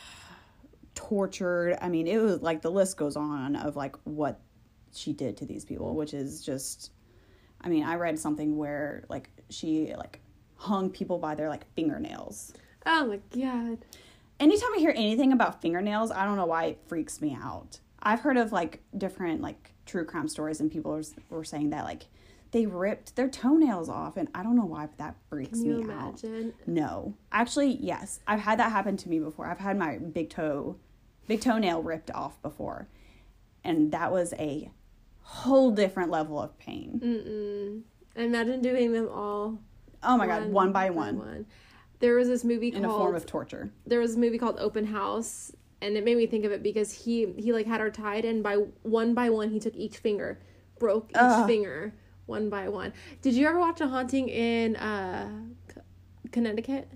[0.95, 1.77] tortured.
[1.81, 4.39] I mean, it was like the list goes on of like what
[4.93, 6.91] she did to these people, which is just
[7.61, 10.19] I mean, I read something where like she like
[10.55, 12.53] hung people by their like fingernails.
[12.85, 13.79] Oh my god.
[14.39, 17.79] Anytime I hear anything about fingernails, I don't know why it freaks me out.
[18.01, 21.85] I've heard of like different like true crime stories and people were, were saying that
[21.85, 22.03] like
[22.51, 26.23] they ripped their toenails off and I don't know why but that freaks me out.
[26.65, 27.13] No.
[27.31, 28.19] Actually, yes.
[28.27, 29.47] I've had that happen to me before.
[29.47, 30.77] I've had my big toe
[31.27, 32.87] big toenail ripped off before.
[33.63, 34.71] And that was a
[35.21, 37.01] whole different level of pain.
[37.03, 38.21] Mm-mm.
[38.23, 39.59] Imagine doing them all.
[40.03, 41.17] Oh my god, one by one.
[41.17, 41.45] one.
[41.99, 43.71] There was this movie In a form of torture.
[43.85, 45.51] there was a movie called Open House,
[45.81, 48.43] and it made me think of it because he he like had her tied, and
[48.43, 50.39] by one by one he took each finger,
[50.79, 51.47] broke each Ugh.
[51.47, 51.93] finger
[52.27, 52.93] one by one.
[53.21, 55.29] Did you ever watch a haunting in uh,
[55.73, 55.81] C-
[56.31, 56.89] Connecticut?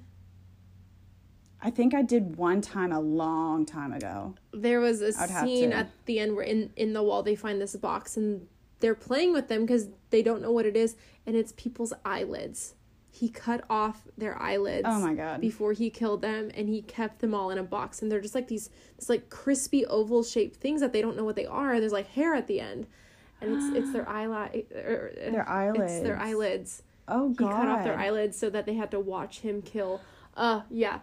[1.62, 4.36] I think I did one time a long time ago.
[4.52, 7.76] There was a scene at the end where in in the wall they find this
[7.76, 8.48] box and
[8.80, 12.74] they're playing with them because they don't know what it is, and it's people's eyelids.
[13.14, 14.88] He cut off their eyelids.
[14.88, 15.42] Oh my god.
[15.42, 18.34] before he killed them and he kept them all in a box and they're just
[18.34, 21.80] like these this like crispy oval shaped things that they don't know what they are
[21.80, 22.88] there's like hair at the end
[23.42, 25.92] and it's it's their eyelid Their eyelids.
[25.92, 27.48] it's their eyelids Oh god!
[27.50, 30.00] he cut off their eyelids so that they had to watch him kill
[30.38, 31.00] uh yeah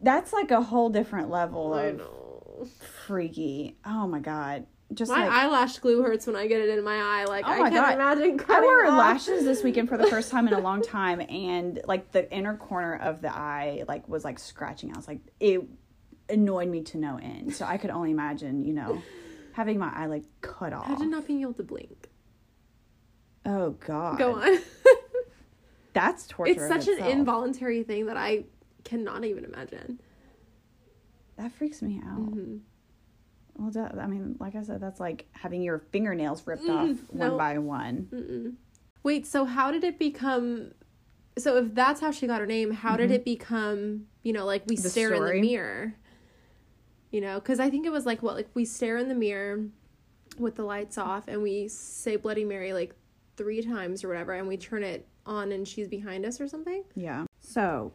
[0.00, 2.66] That's like a whole different level i of know
[3.06, 3.76] freaky.
[3.84, 4.66] Oh my god.
[4.94, 7.50] Just my like eyelash glue hurts when i get it in my eye like Oh
[7.50, 7.94] i can't God.
[7.94, 8.96] imagine I wore off.
[8.98, 12.56] lashes this weekend for the first time in a long time, and like the inner
[12.56, 14.92] corner of the eye, like was like scratching.
[14.92, 15.60] I was like, it
[16.28, 17.54] annoyed me to no end.
[17.54, 19.02] So I could only imagine, you know,
[19.52, 20.86] having my eye like cut off.
[20.86, 22.08] imagine not being able to blink
[23.44, 24.18] Oh god.
[24.18, 24.58] go on
[25.94, 26.52] that's torture.
[26.52, 28.44] it's such an involuntary thing that I
[28.84, 29.98] cannot even imagine.
[31.38, 32.20] That freaks me out.
[32.20, 32.56] Mm-hmm.
[33.58, 36.98] Well, that, I mean, like I said, that's like having your fingernails ripped Mm, off
[37.10, 37.36] one no.
[37.38, 38.08] by one.
[38.12, 38.54] Mm-mm.
[39.02, 40.72] Wait, so how did it become?
[41.38, 44.06] So if that's how she got her name, how did it become?
[44.22, 44.82] You know, like we Mm-hmm.
[44.82, 45.94] The stare in the mirror.
[47.10, 49.64] You know, because I think it was like what, like we stare in the mirror
[50.38, 52.94] with the lights off, and we say Bloody Mary like
[53.36, 56.82] three times or whatever, and we turn it on, and she's behind us or something.
[56.94, 57.24] Yeah.
[57.40, 57.92] So,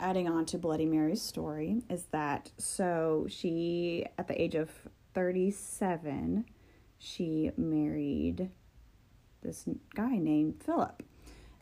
[0.00, 4.70] adding on to Bloody Mary's story is that so she, at the age of
[5.14, 6.44] 37,
[6.98, 8.50] she married
[9.42, 11.02] this guy named Philip.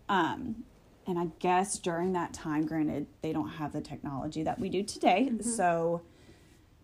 [0.09, 0.64] Um,
[1.07, 4.82] and I guess during that time, granted, they don't have the technology that we do
[4.82, 5.30] today.
[5.41, 6.03] So,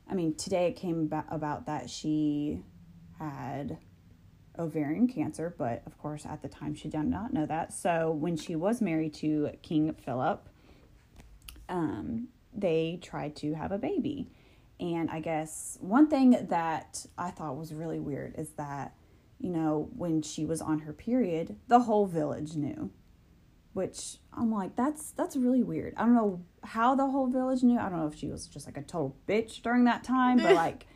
[0.09, 2.63] I mean, today it came about, about that she
[3.19, 3.79] had
[4.59, 7.73] ovarian cancer, but of course, at the time, she did not know that.
[7.73, 10.50] So, when she was married to King Philip,
[11.71, 14.29] um, they tried to have a baby.
[14.79, 18.95] And I guess one thing that I thought was really weird is that,
[19.39, 22.91] you know, when she was on her period, the whole village knew.
[23.73, 25.95] Which I'm like, that's that's really weird.
[25.97, 27.79] I don't know how the whole village knew.
[27.79, 30.55] I don't know if she was just like a total bitch during that time, but
[30.57, 30.87] like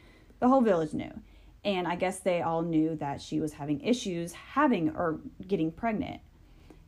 [0.40, 1.12] the whole village knew.
[1.64, 6.20] And I guess they all knew that she was having issues having or getting pregnant.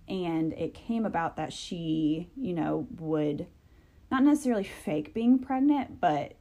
[0.09, 3.47] And it came about that she, you know, would
[4.11, 6.35] not necessarily fake being pregnant, but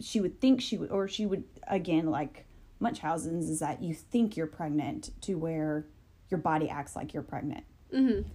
[0.00, 2.46] she would think she would, or she would, again, like
[2.80, 5.86] Munchausen's, is that you think you're pregnant to where
[6.30, 7.64] your body acts like you're pregnant.
[7.92, 8.28] Mm-hmm.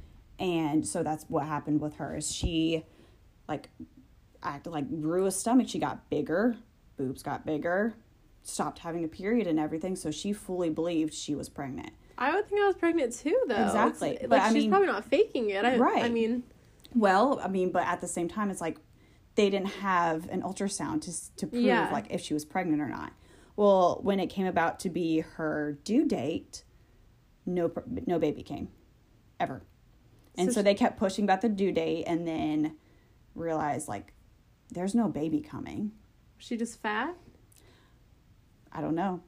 [0.44, 2.84] And so that's what happened with her is she
[3.48, 3.70] like
[4.42, 5.68] acted like grew a stomach.
[5.70, 6.56] She got bigger,
[6.98, 7.94] boobs got bigger,
[8.42, 9.96] stopped having a period and everything.
[9.96, 11.92] So she fully believed she was pregnant.
[12.18, 13.54] I would think I was pregnant too, though.
[13.54, 14.10] It's- Exactly.
[14.22, 15.64] Like But I she's mean- probably not faking it.
[15.64, 16.04] I, Right.
[16.04, 16.44] I mean,
[16.94, 18.78] Well, I mean, but at the same time, it's like
[19.36, 21.90] they didn't have an ultrasound to to prove Yeah.
[21.92, 23.14] like if she was pregnant or not.
[23.56, 26.64] Well, when it came about to be her due date,
[27.46, 27.72] no
[28.06, 28.70] no baby came,
[29.40, 29.64] ever,
[30.36, 32.78] and So so, she- they kept pushing about the due date, and then
[33.36, 34.14] realized like
[34.70, 35.92] there's no baby coming.
[36.38, 37.16] she just fat.
[38.72, 39.22] I don't know.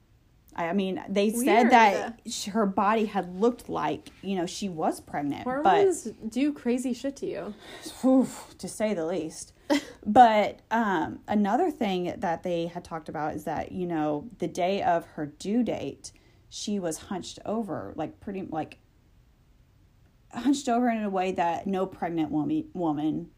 [0.56, 1.46] I, mean, they Weird.
[1.46, 6.04] said that sh- her body had looked like you know she was pregnant, but Hormones
[6.30, 7.54] do crazy shit to you.
[8.02, 8.28] Whew,
[8.58, 9.54] to say the least.
[10.06, 14.82] but um, another thing that they had talked about is that you know the day
[14.82, 16.12] of her due date,
[16.50, 18.78] she was hunched over, like pretty like
[20.32, 23.30] hunched over in a way that no pregnant woman woman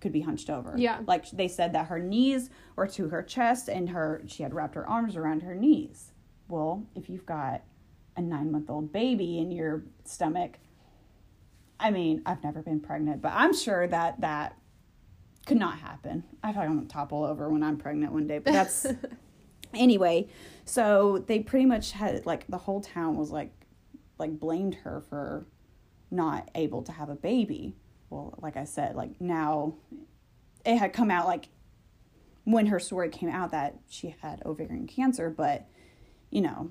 [0.00, 0.74] could be hunched over.
[0.76, 1.00] Yeah.
[1.06, 4.74] like they said that her knees were to her chest and her she had wrapped
[4.74, 6.12] her arms around her knees.
[6.48, 7.62] Well, if you've got
[8.16, 10.58] a nine month old baby in your stomach,
[11.80, 14.56] I mean, I've never been pregnant, but I'm sure that that
[15.46, 16.24] could not happen.
[16.42, 18.86] I thought I'm gonna topple over when I'm pregnant one day, but that's
[19.74, 20.28] anyway.
[20.64, 23.52] So they pretty much had like the whole town was like
[24.18, 25.46] like blamed her for
[26.10, 27.76] not able to have a baby.
[28.10, 29.74] Well, like I said, like now
[30.64, 31.48] it had come out like
[32.44, 35.66] when her story came out that she had ovarian cancer, but
[36.34, 36.70] you know,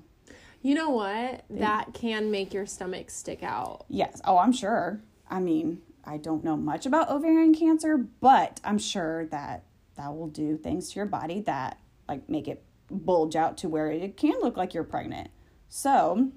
[0.64, 1.44] You know what?
[1.50, 3.84] That can make your stomach stick out.
[3.90, 4.22] Yes.
[4.24, 5.02] Oh, I'm sure.
[5.28, 9.64] I mean, I don't know much about ovarian cancer, but I'm sure that
[9.96, 13.90] that will do things to your body that like make it bulge out to where
[13.90, 15.28] it can look like you're pregnant.
[15.68, 16.30] So,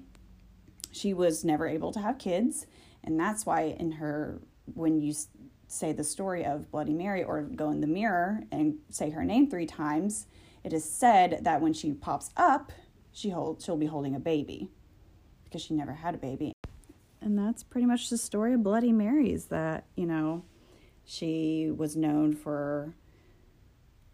[0.92, 2.66] she was never able to have kids,
[3.02, 4.42] and that's why in her
[4.74, 5.14] when you
[5.68, 9.48] say the story of Bloody Mary or go in the mirror and say her name
[9.48, 10.26] 3 times,
[10.64, 12.72] it is said that when she pops up,
[13.18, 14.70] she hold she'll be holding a baby
[15.44, 16.52] because she never had a baby
[17.20, 20.44] and that's pretty much the story of Bloody Mary's that, you know,
[21.04, 22.94] she was known for,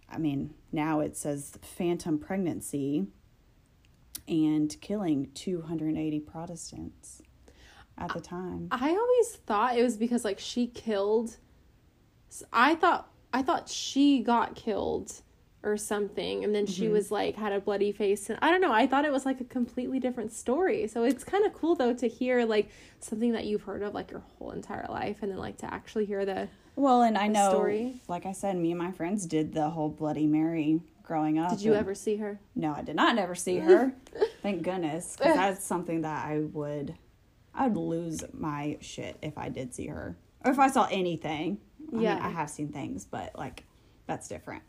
[0.09, 3.07] I mean, now it says phantom pregnancy
[4.26, 7.20] and killing 280 Protestants
[7.98, 8.68] at the time.
[8.70, 11.36] I always thought it was because like she killed.
[12.52, 15.20] I thought I thought she got killed
[15.64, 16.92] or something, and then she mm-hmm.
[16.92, 18.72] was like had a bloody face, and I don't know.
[18.72, 20.86] I thought it was like a completely different story.
[20.86, 22.68] So it's kind of cool though to hear like
[23.00, 26.04] something that you've heard of like your whole entire life, and then like to actually
[26.04, 28.00] hear the Well, and I know, story.
[28.08, 31.50] like I said, me and my friends did the whole Bloody Mary growing up.
[31.50, 32.40] Did you ever see her?
[32.54, 33.92] No, I did not never see her.
[34.42, 36.94] Thank goodness, because that's something that I would,
[37.54, 41.58] I would lose my shit if I did see her, or if I saw anything.
[41.92, 42.14] I Yeah.
[42.14, 43.64] mean, I have seen things, but like,
[44.06, 44.62] that's different.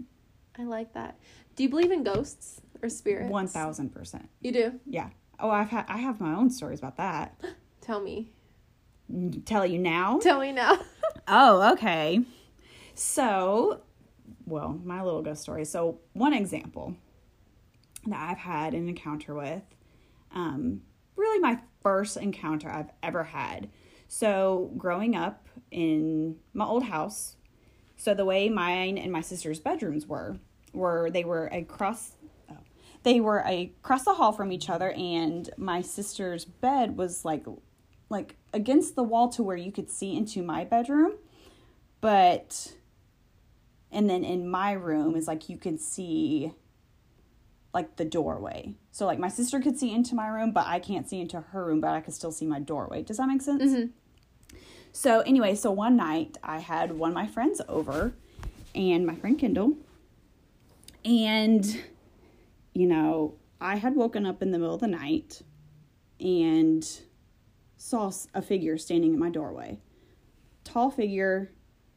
[0.58, 1.18] I like that.
[1.56, 3.30] Do you believe in ghosts or spirits?
[3.32, 4.30] One thousand percent.
[4.41, 4.80] You do.
[4.86, 5.10] Yeah.
[5.39, 7.39] Oh, I've had, I have my own stories about that.
[7.82, 8.32] Tell me.
[9.45, 10.20] tell you now?
[10.20, 10.80] Tell me now.
[11.28, 12.22] Oh, okay.
[12.93, 13.82] So,
[14.45, 15.66] well, my little ghost story.
[15.66, 16.95] So, one example
[18.06, 19.64] that I've had an encounter with,
[20.36, 20.82] um,
[21.16, 23.70] really my first encounter I've ever had.
[24.08, 27.38] So, growing up in my old house,
[27.97, 30.37] so the way mine and my sister's bedrooms were,
[30.73, 32.11] were they were across
[32.51, 32.57] oh,
[33.03, 37.45] they were across the hall from each other and my sister's bed was like
[38.09, 41.13] like against the wall to where you could see into my bedroom.
[42.01, 42.73] But
[43.91, 46.53] and then in my room is like you can see
[47.73, 48.75] like the doorway.
[48.91, 51.65] So like my sister could see into my room but i can't see into her
[51.65, 53.03] room but i could still see my doorway.
[53.03, 53.85] Does that make sense mm-hmm.
[54.95, 58.13] So anyway so one night i had one of my friends over
[58.73, 59.73] and my friend kendall.
[61.03, 61.81] And
[62.73, 65.41] you know i had woken up in the middle of the night
[66.19, 66.87] and
[67.77, 69.79] saw a figure standing in my doorway.
[70.63, 71.51] Tall figure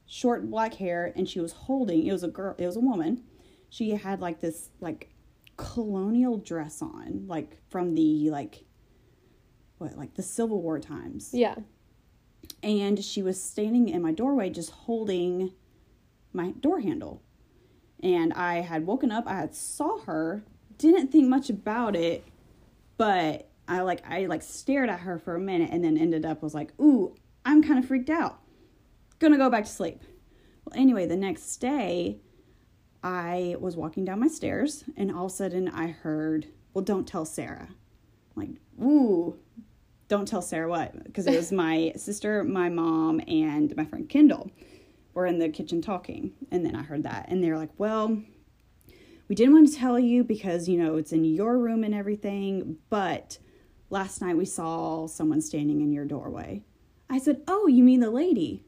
[0.06, 3.22] short black hair and she was holding it was a girl it was a woman.
[3.70, 5.10] She had like this like
[5.56, 8.64] colonial dress on like from the like
[9.78, 11.30] what like the civil war times.
[11.32, 11.54] Yeah.
[12.62, 15.52] And she was standing in my doorway just holding
[16.32, 17.22] my door handle.
[18.02, 20.44] And i had woken up i had saw her
[20.76, 22.24] didn't think much about it
[22.96, 26.40] but i like i like stared at her for a minute and then ended up
[26.40, 28.40] was like ooh i'm kind of freaked out.
[29.18, 30.00] Gonna go back to sleep.
[30.64, 32.20] Well anyway the next day
[33.02, 37.06] i was walking down my stairs and all of a sudden i heard well don't
[37.06, 37.68] tell sarah.
[38.36, 38.50] I'm like
[38.80, 39.38] ooh
[40.08, 44.50] don't tell Sarah what because it was my sister, my mom, and my friend Kendall
[45.14, 48.22] were in the kitchen talking, and then I heard that, and they're like, "Well,
[49.28, 52.78] we didn't want to tell you because you know it's in your room and everything,
[52.88, 53.38] but
[53.90, 56.64] last night we saw someone standing in your doorway."
[57.10, 58.64] I said, "Oh, you mean the lady?"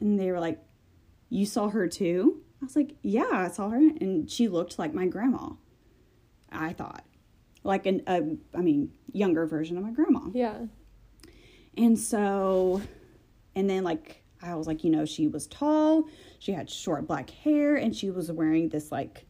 [0.00, 0.58] And they were like,
[1.28, 4.94] "You saw her too?" I was like, "Yeah, I saw her, and she looked like
[4.94, 5.50] my grandma."
[6.50, 7.04] I thought,
[7.68, 8.22] like an a,
[8.56, 10.20] I mean, younger version of my grandma.
[10.32, 10.56] Yeah.
[11.76, 12.82] And so,
[13.54, 16.08] and then like I was like, you know, she was tall,
[16.38, 19.26] she had short black hair, and she was wearing this like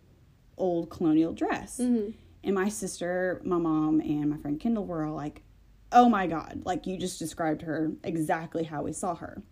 [0.57, 1.79] old colonial dress.
[1.79, 2.11] Mm-hmm.
[2.45, 5.43] And my sister, my mom, and my friend Kendall were all like,
[5.91, 9.43] oh my God, like you just described her exactly how we saw her.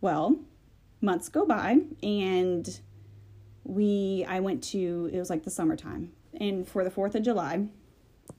[0.00, 0.40] Well,
[1.00, 2.80] months go by, and
[3.62, 7.66] we, I went to, it was like the summertime, and for the 4th of July,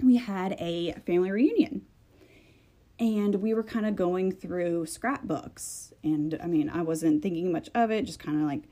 [0.01, 1.85] we had a family reunion.
[2.99, 5.93] And we were kind of going through scrapbooks.
[6.03, 8.63] And i mean i wasn't thinking much of it just kind of like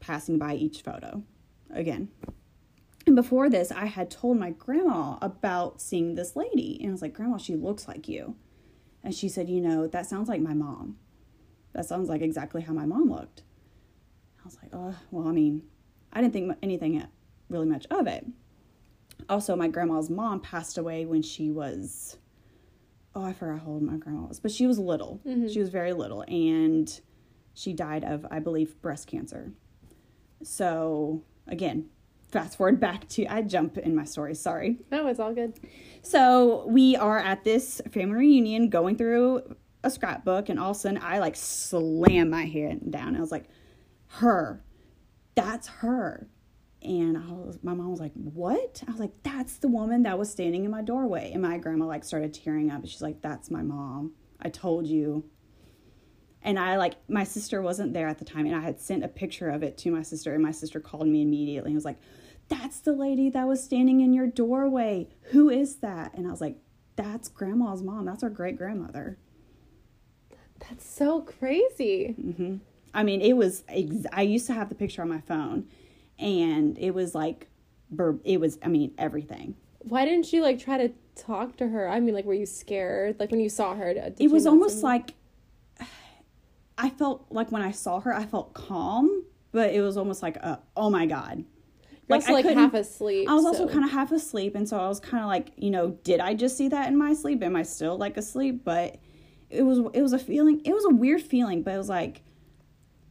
[0.00, 1.22] passing by each photo
[1.70, 2.08] again.
[3.06, 6.78] And before this i had told my grandma about seeing this lady.
[6.80, 8.36] And i was like grandma she looks like you.
[9.02, 10.98] And she said you know that sounds like my mom.
[11.72, 13.42] That sounds like exactly how my mom looked.
[14.40, 15.62] I was like oh well i mean
[16.12, 17.06] i didn't think anything uh,
[17.48, 18.26] really much of it
[19.28, 22.18] also my grandma's mom passed away when she was
[23.14, 25.48] oh i forgot how old my grandma was but she was little mm-hmm.
[25.48, 27.00] she was very little and
[27.54, 29.52] she died of i believe breast cancer
[30.42, 31.86] so again
[32.30, 35.54] fast forward back to i jump in my story sorry No, it's all good.
[36.02, 40.80] so we are at this family reunion going through a scrapbook, and all of a
[40.80, 43.14] sudden I like slam my hand down.
[43.14, 43.44] I was like,
[44.06, 44.64] her,
[45.34, 46.26] that's her.
[46.84, 48.82] And I was, my mom was like, what?
[48.86, 51.30] I was like, that's the woman that was standing in my doorway.
[51.32, 52.82] And my grandma like started tearing up.
[52.86, 54.12] She's like, that's my mom.
[54.40, 55.24] I told you.
[56.42, 59.08] And I like, my sister wasn't there at the time, and I had sent a
[59.08, 61.98] picture of it to my sister, and my sister called me immediately and was like,
[62.48, 65.08] that's the lady that was standing in your doorway.
[65.30, 66.12] Who is that?
[66.12, 66.58] And I was like,
[66.96, 68.04] that's grandma's mom.
[68.04, 69.18] That's our great grandmother.
[70.60, 72.12] That's so crazy.
[72.12, 72.56] hmm
[72.92, 75.66] I mean, it was, ex- I used to have the picture on my phone
[76.18, 77.48] and it was like,
[77.90, 79.56] bur- it was, I mean, everything.
[79.80, 81.88] Why didn't you like try to talk to her?
[81.88, 83.20] I mean, like, were you scared?
[83.20, 85.14] Like when you saw her, did it was almost like,
[86.76, 90.36] I felt like when I saw her, I felt calm, but it was almost like,
[90.36, 91.44] a, oh my God.
[92.08, 93.28] You're I like couldn't- half asleep.
[93.30, 95.70] I was also kind of half asleep, and so I was kind of like, you
[95.70, 97.42] know, did I just see that in my sleep?
[97.42, 98.62] Am I still like asleep?
[98.62, 98.98] But
[99.48, 100.60] it was it was a feeling.
[100.66, 102.20] It was a weird feeling, but it was like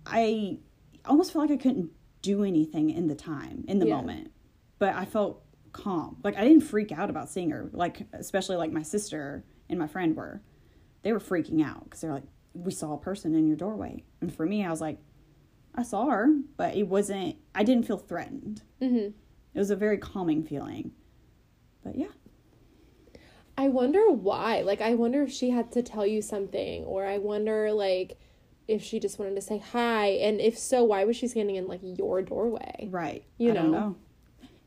[0.06, 0.60] I
[1.06, 1.90] almost felt like I couldn't
[2.24, 3.98] do anything in the time in the Yeah.
[3.98, 4.32] moment,
[4.80, 5.44] but I felt
[5.74, 6.18] calm.
[6.24, 7.70] Like I didn't freak out about seeing her.
[7.72, 10.42] Like especially like my sister and my friend were,
[11.04, 12.24] they were freaking out because they're like,
[12.56, 14.98] we saw a person in your doorway, and for me, I was like.
[15.76, 17.36] I saw her, but it wasn't.
[17.56, 18.62] I didn't feel threatened.
[18.80, 19.14] Mhm.
[19.56, 20.92] It was a very calming feeling.
[21.84, 22.12] But yeah.
[23.58, 24.62] I wonder why.
[24.62, 28.20] Like, I wonder if she had to tell you something, or I wonder, like,
[28.68, 31.68] if she just wanted to say hi, and if so, why was she standing in
[31.68, 32.88] like your doorway?
[32.90, 33.24] Right.
[33.38, 33.80] You I don't know.
[33.80, 33.96] know.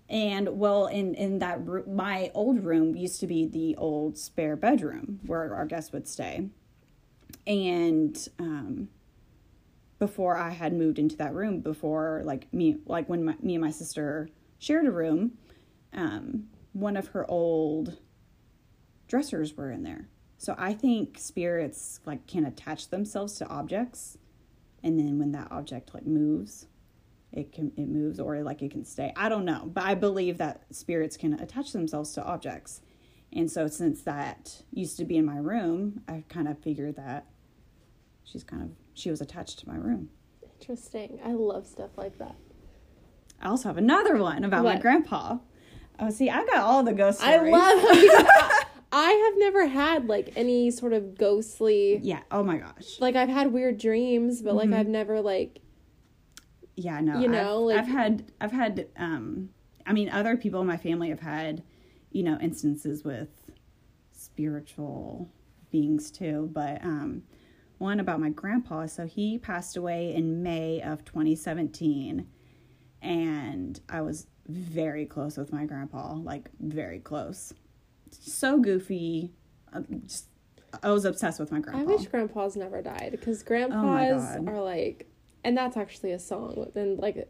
[0.09, 4.55] And well, in in that room, my old room used to be the old spare
[4.55, 6.49] bedroom where our guests would stay.
[7.47, 8.89] And um,
[9.99, 13.65] before I had moved into that room, before like me, like when my, me and
[13.65, 14.29] my sister
[14.59, 15.33] shared a room,
[15.93, 17.97] um, one of her old
[19.09, 20.09] dressers were in there.
[20.39, 24.19] So I think spirits like can attach themselves to objects,
[24.83, 26.67] and then when that object like moves,
[27.33, 29.13] it can it moves or like it can stay.
[29.17, 32.83] I don't know, but I believe that spirits can attach themselves to objects.
[33.33, 37.27] And so since that used to be in my room, I kind of figured that
[38.25, 40.11] she's kind of she was attached to my room.
[40.61, 41.19] Interesting.
[41.25, 42.37] I love stuff like that.
[43.41, 45.39] I also have another one about my grandpa.
[45.99, 47.55] Oh, see, I got all the ghost stories.
[47.55, 48.57] I love
[48.99, 52.23] I have never had like any sort of ghostly Yeah.
[52.31, 52.99] Oh my gosh.
[52.99, 54.71] like I've had weird dreams, but Mm-hmm.
[54.73, 55.61] like I've never like
[56.77, 57.01] Yeah.
[57.01, 57.21] No.
[57.21, 59.51] You know, I've, like- I've had I've had um
[59.85, 61.63] I mean other people in my family have had
[62.11, 63.29] you know instances with
[64.13, 65.31] spiritual
[65.71, 67.23] beings too, but um
[67.79, 68.87] one about my grandpa.
[68.87, 72.27] So he passed away in May of 2017,
[73.03, 77.53] and I was very close with my grandpa, like very close.
[78.11, 79.33] So goofy.
[79.73, 80.27] uh, Just
[80.83, 81.81] I was obsessed with my grandpa.
[81.83, 84.49] I wish grandpas never died because Oh grandpas God.
[84.49, 85.09] are like
[85.45, 87.29] and that's actually a song and like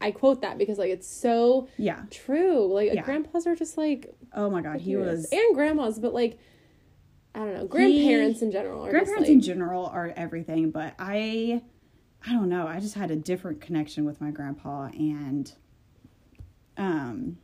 [0.00, 2.02] I quote that because like it's so yeah.
[2.10, 2.66] true.
[2.72, 3.02] Like Yeah.
[3.02, 6.38] grandpas are just like Oh my god, he was and grandmas, but like
[7.34, 11.60] I don't know, grandparents in general are grandparents just in general are everything but i
[12.24, 15.52] i don't know i just had a different connection with my grandpa and
[16.76, 17.36] um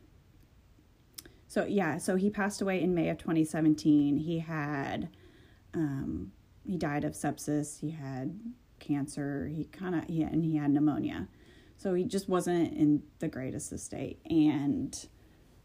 [1.51, 5.09] so yeah so he passed away in may of 2017 he had
[5.73, 6.31] um
[6.63, 8.39] he died of sepsis he had
[8.79, 11.27] cancer he kind of he and he had pneumonia
[11.77, 15.07] so he just wasn't in the greatest of state and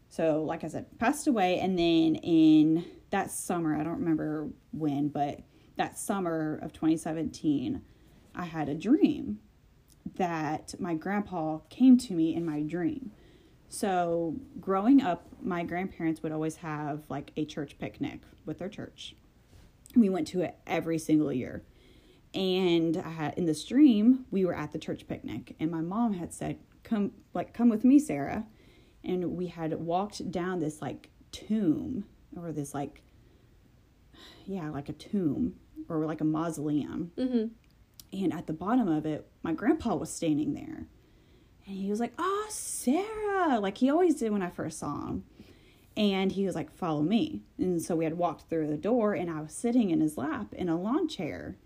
[0.09, 1.59] so, like I said, passed away.
[1.59, 5.41] And then in that summer, I don't remember when, but
[5.75, 7.81] that summer of 2017,
[8.35, 9.39] I had a dream
[10.15, 13.11] that my grandpa came to me in my dream.
[13.69, 19.15] So, growing up, my grandparents would always have like a church picnic with their church.
[19.95, 21.63] We went to it every single year.
[22.33, 26.13] And I had in the dream, we were at the church picnic, and my mom
[26.13, 28.45] had said, Come like come with me, Sarah
[29.03, 32.03] and we had walked down this like tomb
[32.35, 33.03] or this like
[34.45, 35.53] yeah like a tomb
[35.87, 37.51] or like a mausoleum Mhm.
[38.11, 40.87] and at the bottom of it my grandpa was standing there
[41.67, 45.23] and he was like oh sarah like he always did when i first saw him
[45.97, 49.29] and he was like follow me and so we had walked through the door and
[49.29, 51.57] i was sitting in his lap in a lawn chair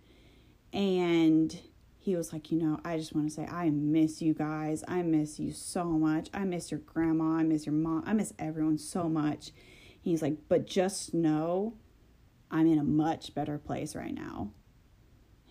[0.73, 1.59] and
[1.99, 4.84] he was like, you know, I just want to say I miss you guys.
[4.88, 6.29] I miss you so much.
[6.34, 7.36] I miss your grandma.
[7.38, 8.03] I miss your mom.
[8.07, 9.51] I miss everyone so much.
[10.01, 11.75] He's like, but just know
[12.49, 14.49] I'm in a much better place right now.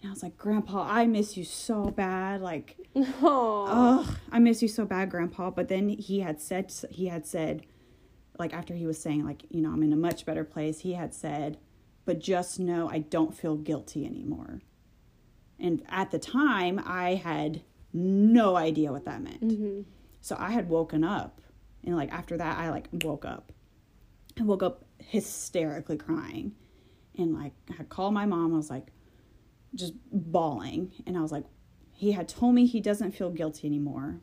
[0.02, 2.40] And I was like, Grandpa, I miss you so bad.
[2.40, 3.66] Like, Oh.
[3.68, 5.50] oh, I miss you so bad, Grandpa.
[5.50, 7.64] But then he had said, he had said,
[8.38, 10.94] like, after he was saying, like, you know, I'm in a much better place, he
[10.94, 11.58] had said,
[12.04, 14.62] but just know I don't feel guilty anymore.
[15.58, 17.62] And at the time, I had
[17.92, 19.42] no idea what that meant.
[19.42, 19.84] Mhm.
[20.20, 21.40] So I had woken up,
[21.84, 23.52] and like after that, I like woke up.
[24.38, 26.54] I woke up hysterically crying,
[27.16, 28.54] and like I called my mom.
[28.54, 28.92] I was like,
[29.74, 31.44] just bawling, and I was like,
[31.92, 34.20] he had told me he doesn't feel guilty anymore.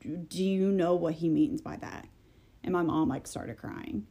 [0.00, 2.06] Do you know what he means by that?
[2.64, 4.06] And my mom like started crying.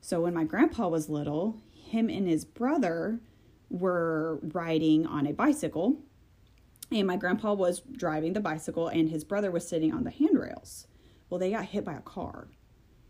[0.00, 3.20] So when my grandpa was little, him and his brother
[3.70, 5.98] were riding on a bicycle
[6.92, 10.86] and my grandpa was driving the bicycle and his brother was sitting on the handrails.
[11.28, 12.48] Well, they got hit by a car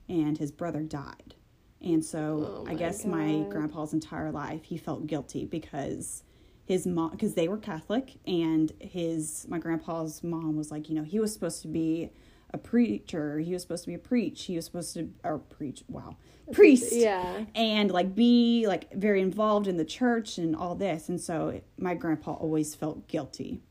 [0.08, 1.34] and his brother died.
[1.82, 6.22] And so Oh I guess my grandpa's entire life he felt guilty because
[6.64, 11.04] his mom because they were Catholic and his my grandpa's mom was like, you know,
[11.04, 12.10] he was supposed to be
[12.50, 15.82] a preacher, he was supposed to be a preach, he was supposed to or preach,
[15.88, 16.16] wow.
[16.52, 16.92] Priest.
[16.92, 17.44] Yeah.
[17.56, 21.08] and like be like very involved in the church and all this.
[21.08, 23.62] And so my grandpa always felt guilty.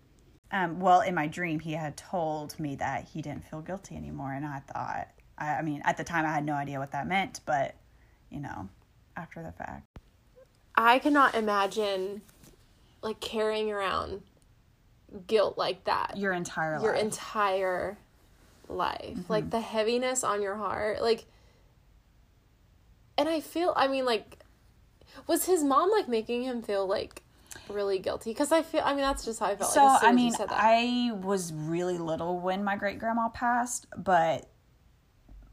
[0.52, 4.34] Um, well in my dream he had told me that he didn't feel guilty anymore.
[4.34, 5.08] And i thought
[5.38, 7.40] I, I mean at the time i had no idea what that meant.
[7.46, 7.76] But
[8.30, 8.68] you know
[9.16, 9.88] after the fact.
[10.76, 12.22] I cannot imagine
[13.02, 14.22] like carrying around
[15.28, 16.18] guilt like that.
[16.18, 17.02] Your entire your life.
[17.02, 17.98] entire
[18.68, 19.16] life.
[19.16, 19.32] Mm-hmm.
[19.32, 21.02] Like the heaviness on your heart.
[21.02, 21.26] Like
[23.18, 24.40] and I feel I mean like
[25.28, 27.22] was his mom like making him feel like
[27.70, 29.72] really guilty because I feel I mean that's just how I felt.
[29.72, 30.34] So like, I mean.
[30.50, 34.50] I was really little when my great grandma passed, but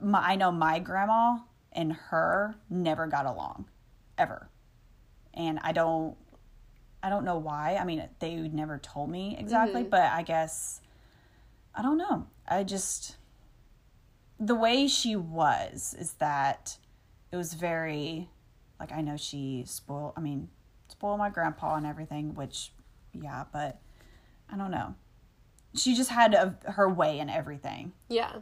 [0.01, 1.39] my, I know my grandma
[1.73, 3.67] and her never got along,
[4.19, 4.51] ever,
[5.33, 6.17] and I don't,
[7.03, 7.77] I don't know why.
[7.77, 10.81] I mean, they never told me exactly, but I guess
[11.75, 12.27] I don't know.
[12.49, 13.17] I just
[14.39, 16.79] the way she was is that
[17.31, 18.29] it was very
[18.81, 20.15] like I know she spoiled.
[20.17, 20.49] I mean,
[20.89, 22.73] spoiled my grandpa and everything, which
[23.13, 23.81] yeah, but
[24.53, 24.95] I don't know.
[25.75, 28.33] She just had a, her way in everything, yeah.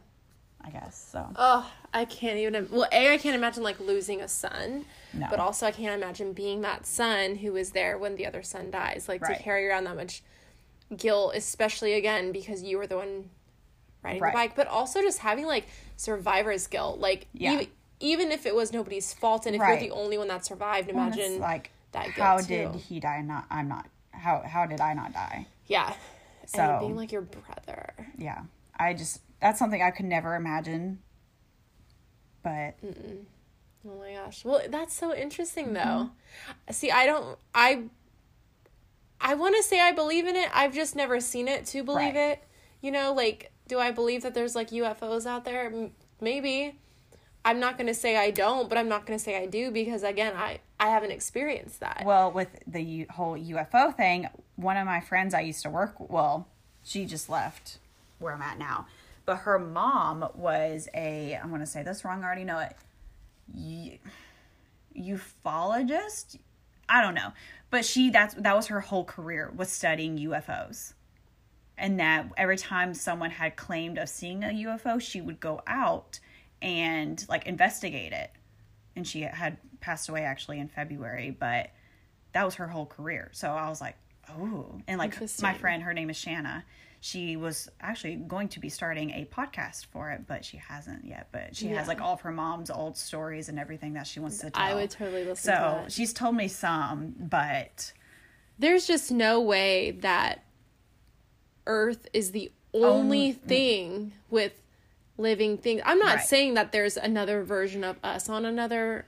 [0.63, 1.09] I guess.
[1.13, 2.69] So Oh, I can't even.
[2.71, 5.27] Well, a I can't imagine like losing a son, No.
[5.31, 8.71] but also I can't imagine being that son who was there when the other son
[8.71, 9.07] dies.
[9.09, 9.37] Like Right.
[9.37, 10.23] to carry around that much
[10.97, 13.31] guilt, especially again because you were the one
[14.03, 14.33] riding Right.
[14.33, 16.99] the bike, but also just having like survivor's guilt.
[17.01, 17.53] Like Yeah.
[17.55, 17.69] even,
[18.01, 19.81] even if it was nobody's fault, and if Right.
[19.81, 22.47] you're the only one that survived, imagine like that guilt how too.
[22.73, 23.21] did he die?
[23.23, 23.87] Not I'm not.
[24.13, 25.47] How how did I not die?
[25.67, 25.95] yeah.
[26.47, 27.93] So- and being like your brother.
[28.17, 28.43] Yeah,
[28.79, 31.01] I just that's something I could never imagine.
[32.43, 32.75] But
[33.87, 34.45] Oh my gosh.
[34.45, 35.81] Well, that's so interesting though.
[36.11, 36.73] Mm-hmm.
[36.73, 37.85] See, I don't I
[39.21, 40.49] I want to say I believe in it.
[40.55, 42.33] I've just never seen it to believe Right.
[42.39, 42.45] it.
[42.81, 45.73] You know, like do I believe that there's like UFOs out there?
[46.21, 46.75] Maybe.
[47.45, 49.71] I'm not going to say I don't, but I'm not going to say I do
[49.71, 52.03] because again, I I haven't experienced that.
[52.05, 55.95] Well, with the U- whole UFO thing, one of my friends I used to work,
[56.11, 56.49] well,
[56.83, 57.79] she just left
[58.19, 58.87] where I'm at now.
[59.25, 62.75] But her mom was a, I'm going to say this wrong, I already know it,
[63.55, 63.99] u-
[64.99, 66.39] ufologist?
[66.89, 67.33] I don't know.
[67.71, 70.95] But she, that's, that was her whole career, was studying UFOs.
[71.81, 76.21] And that every time someone had claimed of seeing a UFO, she would go out
[76.63, 78.31] and like investigate it
[78.95, 81.71] and she had passed away actually in February, but
[82.33, 83.31] that was her whole career.
[83.33, 83.97] So I was like,
[84.29, 86.65] oh, and like my friend, her name is Shanna.
[87.01, 91.29] She was actually going to be starting a podcast for it, but she hasn't yet.
[91.33, 91.79] But she Yeah.
[91.79, 94.63] has like all of her mom's old stories and everything that she wants to tell.
[94.63, 95.93] I would totally listen to So that.
[95.93, 97.95] she's told me some, but
[98.59, 100.45] There's just no way that
[101.67, 104.53] Earth is the only thing with
[105.19, 105.83] living things.
[105.85, 106.25] I'm not Right.
[106.25, 109.05] saying that there's another version of us on another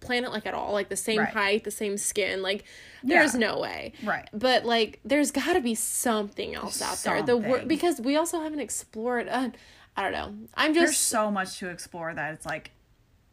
[0.00, 1.28] planet, like at all, like the same Right.
[1.32, 2.40] height, the same skin.
[2.42, 2.64] Like,
[3.02, 3.40] there's Yeah.
[3.40, 3.92] no way.
[4.04, 4.28] Right.
[4.32, 7.22] But like, there's got to be something else out there.
[7.22, 9.28] The wor- because we also haven't explored.
[9.28, 9.50] Uh,
[9.96, 10.46] I don't know.
[10.54, 12.70] I'm just there's so much to explore that it's like,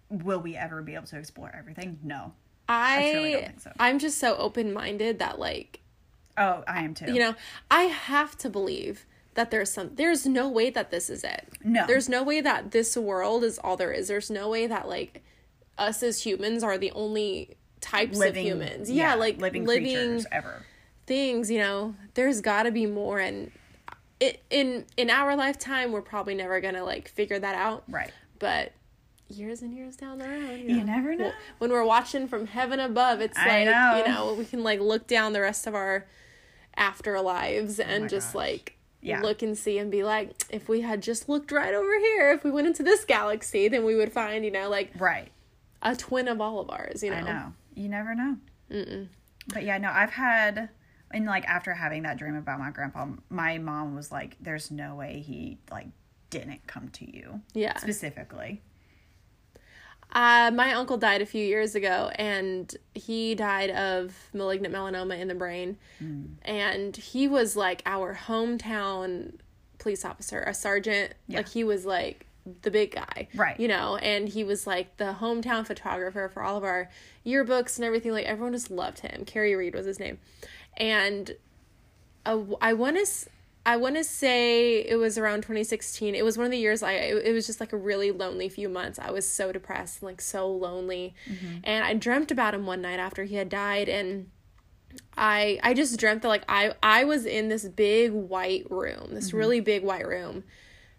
[0.09, 1.99] will we ever be able to explore everything?
[2.01, 2.33] No.
[2.67, 3.13] I.
[3.13, 3.71] don't think so.
[3.79, 5.81] I'm just so open minded that like
[6.37, 7.11] Oh, I am too.
[7.13, 7.35] you know
[7.71, 9.05] i have to believe
[9.35, 11.85] that there's some there's no way that this is it No.
[11.87, 15.23] there's no way that this world is all there is there's no way that like
[15.77, 20.25] us as humans are the only types living of humans yeah, like living, living, creatures
[20.31, 20.63] ever.
[21.05, 23.51] things you know there's got to be more and
[24.19, 28.11] it, in in our lifetime we're probably never gonna like figure that out Right.
[28.39, 28.71] but
[29.27, 31.25] years and years down the road you, You never know.
[31.25, 33.97] well, when we're watching from heaven above it's I like know.
[33.97, 36.05] you know we can like look down the rest of our
[36.77, 38.35] afterlives oh and Oh just gosh.
[38.35, 39.21] like Yeah.
[39.21, 42.43] look and see and be like if we had just looked right over here if
[42.43, 45.31] we went into this galaxy then we would find you know like Right.
[45.81, 47.53] a twin of all of ours you know, I know.
[47.75, 48.37] You never know.
[49.53, 50.69] But yeah, no, I've had,
[51.11, 54.95] and like after having that dream about my grandpa, my mom was like, "There's no
[54.95, 55.87] way he like
[56.31, 58.63] didn't come to you yeah specifically."
[60.15, 65.27] Uh, my uncle died a few years ago, and he died of malignant melanoma in
[65.27, 65.77] the brain.
[66.43, 69.33] And he was like our hometown
[69.77, 71.13] police officer, a sergeant.
[71.27, 71.37] Yeah.
[71.39, 72.27] Like he was like
[72.61, 73.59] the big guy, Right.
[73.59, 76.89] You know, and he was like the hometown photographer for all of our
[77.25, 78.13] yearbooks and everything.
[78.13, 79.25] Like everyone just loved him.
[79.25, 80.19] Kerry Reed was his name,
[80.77, 81.35] and
[82.25, 83.29] uh, I want to.
[83.65, 86.13] I want to say it was around 2016.
[86.13, 88.47] It was one of the years I it, it was just like a really lonely
[88.47, 88.99] few months.
[88.99, 91.15] I was so depressed, and like so lonely.
[91.27, 91.57] Mm-hmm.
[91.63, 94.29] And I dreamt about him one night after he had died and
[95.17, 99.29] I I just dreamt that like I I was in this big white room, this
[99.29, 99.37] mm-hmm.
[99.37, 100.43] really big white room.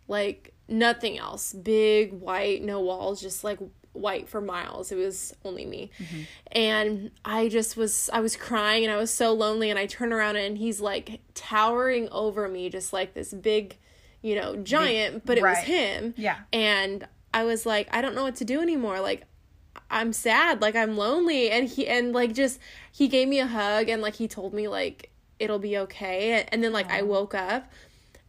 [0.09, 1.53] Like nothing else.
[1.53, 3.59] Big white, no walls, just like
[3.97, 4.93] white for miles.
[4.93, 5.91] It was only me.
[5.99, 6.23] Mm-hmm.
[6.53, 10.13] And I just was I was crying and I was so lonely and I turn
[10.13, 13.77] around and he's like towering over me just like this big,
[14.23, 16.15] you know, giant, but it was him.
[16.17, 16.39] Yeah.
[16.53, 19.01] And I was like I don't know what to do anymore.
[19.01, 19.25] Like
[19.91, 22.59] I'm sad, like I'm lonely and he and like just
[22.91, 26.65] he gave me a hug and like he told me like it'll be okay and
[26.65, 27.71] then like I woke up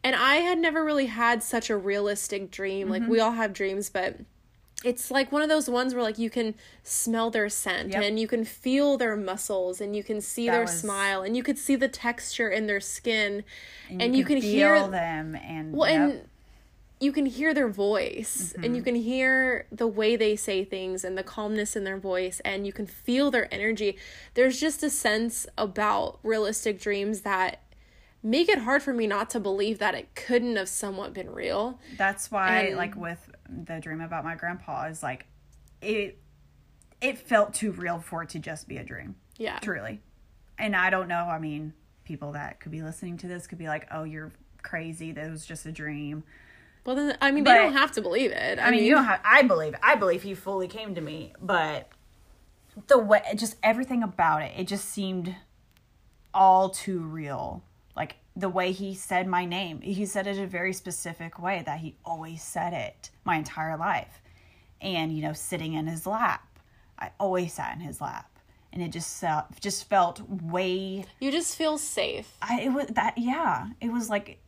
[0.04, 2.90] and I had never really had such a realistic dream.
[2.90, 3.26] Like we mm-hmm.
[3.26, 4.18] all have dreams, but
[4.84, 8.04] it's like one of those ones where like you can smell their scent Yep.
[8.04, 11.36] and you can feel their muscles and you can see That their was- smile and
[11.36, 13.44] you could see the texture in their skin
[13.90, 16.00] and, you, you, can hear them and well yep.
[16.12, 16.22] and
[17.00, 18.76] you can hear their voice and Mm-hmm.
[18.76, 22.66] you can hear the way they say things and the calmness in their voice and
[22.68, 23.98] you can feel their energy
[24.36, 27.62] there's just a sense about realistic dreams that
[28.24, 31.80] make it hard for me not to believe that it couldn't have somewhat been real
[31.98, 35.26] That's why, And- like with the dream about my grandpa, is like
[35.82, 36.18] it.
[37.00, 40.02] It felt too real for it to just be a dream, yeah truly.
[40.58, 41.26] And I don't know.
[41.26, 41.74] I mean,
[42.06, 44.32] people that could be listening to this could be like, "Oh, you're
[44.64, 45.12] crazy.
[45.12, 46.24] That was just a dream."
[46.86, 49.20] well then i mean they don't have to believe it I mean, you don't have.
[49.26, 49.76] I believe.
[49.84, 51.90] I believe he fully came to me, but
[52.88, 55.36] the way, just everything about it, it just seemed
[56.34, 57.64] all too real.
[58.40, 61.96] The way he said my name, he said it a very specific way that he
[62.06, 64.22] always said it my entire life.
[64.80, 66.60] And you know, sitting in his lap,
[67.00, 68.30] I always sat in his lap,
[68.72, 71.06] and it just felt just felt way.
[71.20, 74.40] you just feel safe I it was that yeah, it was like,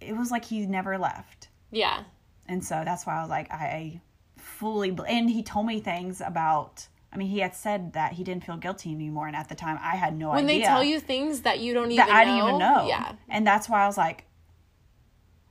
[0.00, 1.48] it was like he never left.
[1.70, 2.04] yeah
[2.48, 4.00] And so that's why I was like, I
[4.36, 8.44] fully, and he told me things about, I mean, he had said that he didn't
[8.44, 9.26] feel guilty anymore.
[9.26, 10.46] And at the time, I had no when idea.
[10.46, 12.86] When they tell you things that you don't even I know didn't even know.
[12.86, 14.24] yeah And that's why I was like,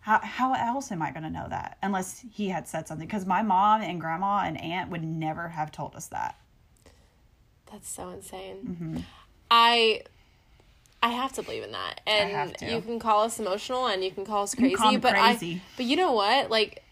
[0.02, 1.78] how, how else am I going to know that?
[1.84, 3.06] Unless he had said something.
[3.06, 6.36] Because my mom and grandma and aunt would never have told us that.
[7.72, 8.58] That's so insane.
[8.66, 8.98] Mm-hmm.
[9.52, 10.02] I
[11.02, 12.02] I have to believe in that.
[12.08, 15.56] And you can call us emotional and you can call us crazy, but crazy.
[15.56, 16.50] I but you know what?
[16.50, 16.84] Like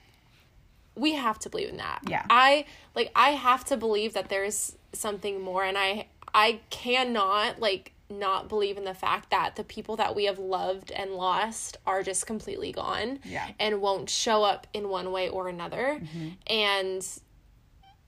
[0.98, 2.00] we have to believe in that.
[2.08, 2.26] Yeah.
[2.30, 2.66] I
[2.96, 8.48] like I have to believe that there's something more and I I cannot like not
[8.48, 12.26] believe in the fact that the people that we have loved and lost are just
[12.26, 13.44] completely gone Yeah.
[13.44, 13.52] Mm-hmm.
[13.60, 16.02] and won't show up in one way or another.
[16.48, 17.06] And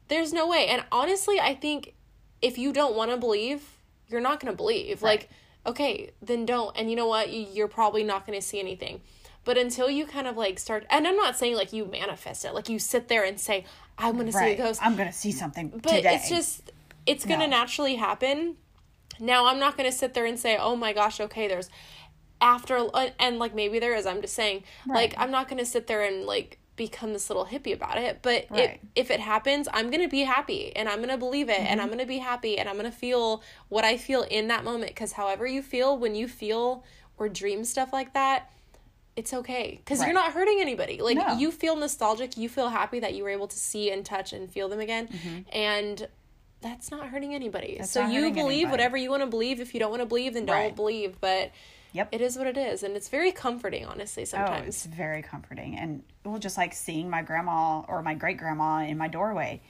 [0.08, 0.68] there's no way.
[0.68, 1.94] And honestly, I think
[2.42, 3.62] if you don't want to believe,
[4.08, 5.02] you're not going to believe.
[5.02, 5.30] Like,
[5.66, 6.76] okay, then don't.
[6.78, 7.32] And you know what?
[7.32, 9.02] You're probably not going to see anything.
[9.46, 12.54] But until you kind of like start, and I'm not saying like you manifest it,
[12.54, 13.66] like you sit there and say,
[13.98, 14.82] I'm going to see a ghost.
[14.84, 16.16] I'm going to see something But today.
[16.16, 16.72] it's just,
[17.06, 17.58] it's going to No.
[17.58, 18.56] naturally happen.
[19.20, 21.70] Now, I'm not going to sit there and say, oh my gosh, okay, there's
[22.42, 22.88] after,
[23.20, 24.06] and like maybe there is.
[24.06, 27.46] I'm just saying, like, I'm not going to sit there and like become this little
[27.46, 28.20] hippie about it.
[28.22, 28.72] But Right.
[28.76, 31.60] it, if it happens, I'm going to be happy and I'm going to believe it
[31.60, 31.98] and I'm Mm-hmm.
[31.98, 34.92] going to be happy and I'm going to feel what I feel in that moment.
[34.92, 36.86] Because however you feel when you feel
[37.18, 38.50] or dream stuff like that,
[39.20, 41.02] it's okay because you're not hurting anybody.
[41.02, 41.38] Like No.
[41.38, 44.50] you feel nostalgic, you feel happy that you were able to see and touch and
[44.50, 45.40] feel them again, Mm-hmm.
[45.52, 46.08] and
[46.62, 47.76] that's not hurting anybody.
[47.80, 48.66] That's so you believe anybody.
[48.72, 49.60] whatever you want to believe.
[49.62, 50.76] If you don't want to believe, then don't Right.
[50.76, 51.20] believe.
[51.22, 51.52] But
[51.94, 52.10] Yep.
[52.12, 54.26] it is what it is, and it's very comforting, honestly.
[54.26, 54.62] sometimes.
[54.66, 55.78] Oh, it's very comforting.
[55.78, 59.62] And well, just like seeing my grandma or my great grandma in my doorway,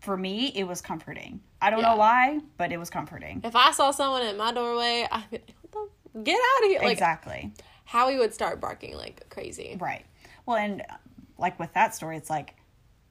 [0.00, 1.40] for me, it was comforting.
[1.60, 1.90] I don't Yeah.
[1.90, 3.40] know why, but it was comforting.
[3.44, 5.72] if I saw someone in my doorway, I'd be like, what
[6.14, 6.20] the?
[6.22, 6.80] Get out of here!
[6.80, 7.52] Like exactly.
[7.88, 9.76] Howie would start barking like crazy.
[9.80, 10.04] Right.
[10.44, 10.94] Well, and uh,
[11.38, 12.54] like with that story, it's like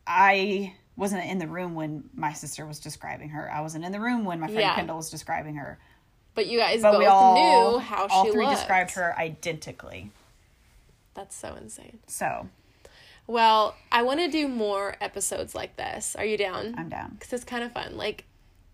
[0.05, 3.51] I wasn't in the room when my sister was describing her.
[3.51, 4.75] I wasn't in the room when my friend Yeah.
[4.75, 5.79] Kendall was describing her.
[6.35, 7.33] But you guys But both we all
[7.73, 8.57] knew how all she three looked.
[8.57, 10.11] described her identically.
[11.15, 11.97] That's so insane.
[12.05, 12.47] So
[13.25, 16.15] Well, I want to do more episodes like this.
[16.15, 16.75] Are you down?
[16.77, 17.13] I'm down.
[17.19, 17.97] because it's kind of fun.
[17.97, 18.25] Like,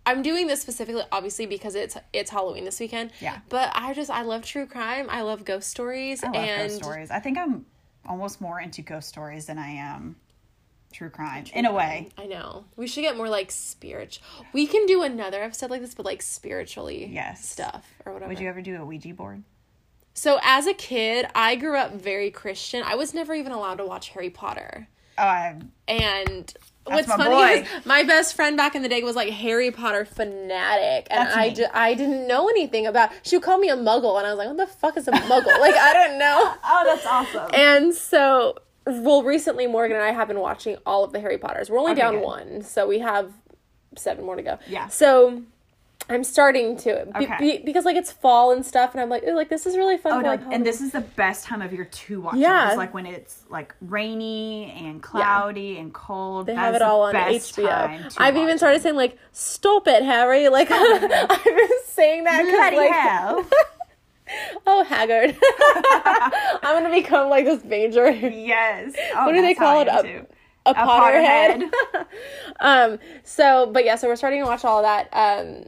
[0.06, 3.12] I'm doing this specifically, obviously, because it's it's Halloween this weekend.
[3.22, 3.40] Yeah.
[3.50, 5.08] But I just I love true crime.
[5.10, 7.12] I love ghost stories, I love and ghost stories.
[7.12, 7.66] I think I'm
[8.06, 10.18] almost more into ghost stories than I am
[10.92, 12.10] true crime in a way.
[12.18, 14.26] I know we should get more like spiritual.
[14.54, 17.48] We can do another episode like this, but like spiritually Yes.
[17.50, 18.30] stuff or whatever.
[18.30, 19.44] Would you ever do a Ouija board?
[20.14, 22.84] So as a kid, I grew up very Christian.
[22.86, 24.88] I was never even allowed to watch Harry Potter.
[25.18, 26.54] Oh, I, And
[26.86, 27.68] what's my funny boy.
[27.80, 31.36] is my best friend back in the day was like Harry Potter fanatic, and That's
[31.36, 31.54] I, me.
[31.56, 33.12] ju- I didn't know anything about.
[33.24, 35.12] She would call me a Muggle, and I was like, "What the fuck is a
[35.12, 36.54] Muggle?" like I don't know.
[36.64, 37.50] oh, that's awesome.
[37.54, 38.56] And so,
[38.86, 41.70] well, recently Morgan and I have been watching all of the Harry Potters.
[41.70, 42.24] We're only Okay, down good.
[42.24, 43.32] one, so we have
[43.96, 44.60] seven more to go.
[44.68, 44.88] Yeah.
[44.88, 45.44] So.
[46.10, 47.36] I'm starting to be, Okay.
[47.40, 49.98] be- because like it's fall and stuff, and I'm like, "Ooh, like this is really
[49.98, 50.14] fun.
[50.14, 50.28] Oh no!
[50.30, 52.36] like, And this is the best time of year to watch.
[52.36, 52.66] Yeah.
[52.66, 52.68] it.
[52.70, 56.48] It's like when it's like rainy and cloudy and cold.
[56.48, 58.18] They have it all on HBO.
[58.18, 58.58] I've even it.
[58.58, 63.46] started saying like, "Stop it, Harry!" Like I've been saying that because like, hell!
[64.68, 65.38] oh Hagrid,
[66.64, 68.10] I'm gonna become like this major.
[68.12, 68.94] yes.
[69.16, 69.88] Oh, What do they call it?
[69.90, 70.28] A- too.
[70.66, 71.70] A, Potterhead.
[71.94, 72.06] Potterhead.
[72.62, 73.00] um.
[73.24, 73.96] So, but yeah.
[73.96, 75.10] So we're starting to watch all that.
[75.12, 75.66] Um,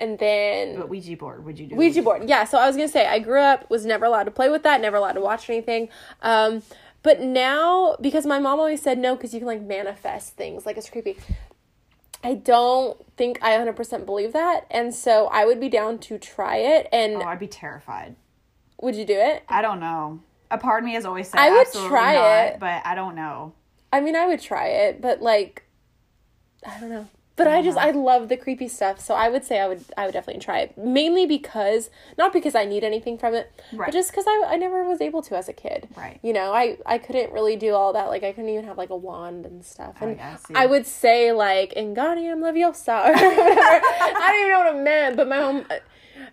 [0.00, 1.76] and then But Ouija board, would you do?
[1.76, 2.28] Ouija board.
[2.28, 4.62] Yeah, so I was gonna say I grew up was never allowed to play with
[4.64, 5.88] that, never allowed to watch anything.
[6.22, 6.62] Um,
[7.02, 10.76] But now, because my mom always said no, because you can like manifest things, like
[10.76, 11.16] it's creepy.
[12.22, 14.66] I don't think I 100% believe that.
[14.70, 16.86] And so I would be down to try it.
[16.92, 18.16] And Oh, I'd be terrified.
[18.82, 19.42] would you do it?
[19.48, 20.20] I don't know.
[20.50, 22.60] A part of me has always said I would try not, it.
[22.60, 23.54] but I don't know.
[23.90, 25.62] I mean, I would try it, but like,
[26.66, 27.08] I don't know.
[27.40, 30.04] But I just I love the creepy stuff, so I would say I would I
[30.04, 30.76] would definitely try it.
[30.76, 31.88] Mainly because
[32.18, 33.86] not because I need anything from it, Right.
[33.86, 35.88] but just because I I never was able to as a kid.
[35.96, 36.20] Right.
[36.22, 38.08] You know, I I couldn't really do all that.
[38.08, 39.94] Like I couldn't even have like a wand and stuff.
[40.02, 40.54] Oh, and yeah, see.
[40.54, 43.60] I would say like Ingonium Leviosa or whatever.
[43.60, 45.64] I don't even know what it meant, but my mom.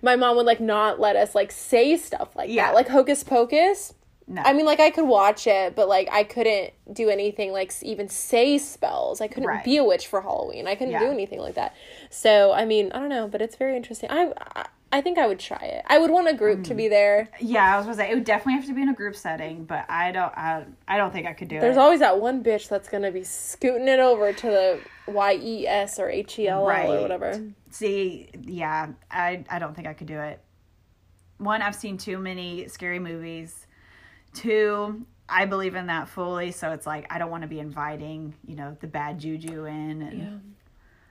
[0.01, 2.67] My mom would like not let us like say stuff like Yeah.
[2.67, 3.93] that, like hocus pocus.
[4.29, 4.41] No.
[4.43, 8.09] I mean, like I could watch it, but like I couldn't do anything like even
[8.09, 9.21] say spells.
[9.21, 9.63] I couldn't Right.
[9.63, 10.67] be a witch for Halloween.
[10.67, 10.99] I couldn't Yeah.
[10.99, 11.73] do anything like that.
[12.09, 14.09] So I mean, I don't know, but it's very interesting.
[14.11, 15.83] I I, I think I would try it.
[15.87, 16.63] I would want a group Mm.
[16.65, 17.29] to be there.
[17.39, 19.63] yeah, I was gonna say it would definitely have to be in a group setting,
[19.63, 20.33] but I don't.
[20.37, 21.75] I, I don't think I could do There's it.
[21.75, 24.79] There's always that one bitch that's gonna be scooting it over to the
[25.11, 27.41] Y E S or H E L L or whatever.
[27.71, 30.41] See, yeah, I I don't think I could do it.
[31.37, 33.66] One, I've seen too many scary movies.
[34.37, 38.33] Two, I believe in that fully, so it's like I don't want to be inviting,
[38.45, 40.01] you know, the bad juju in.
[40.01, 40.55] And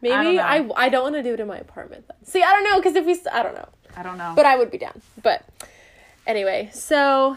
[0.00, 0.42] Maybe know.
[0.42, 2.16] I I, don't want to do it in my apartment then.
[2.24, 3.68] See, I don't know because if we I don't know.
[3.96, 4.32] I don't know.
[4.36, 5.00] but I would be down.
[5.22, 5.44] But
[6.26, 7.36] anyway, so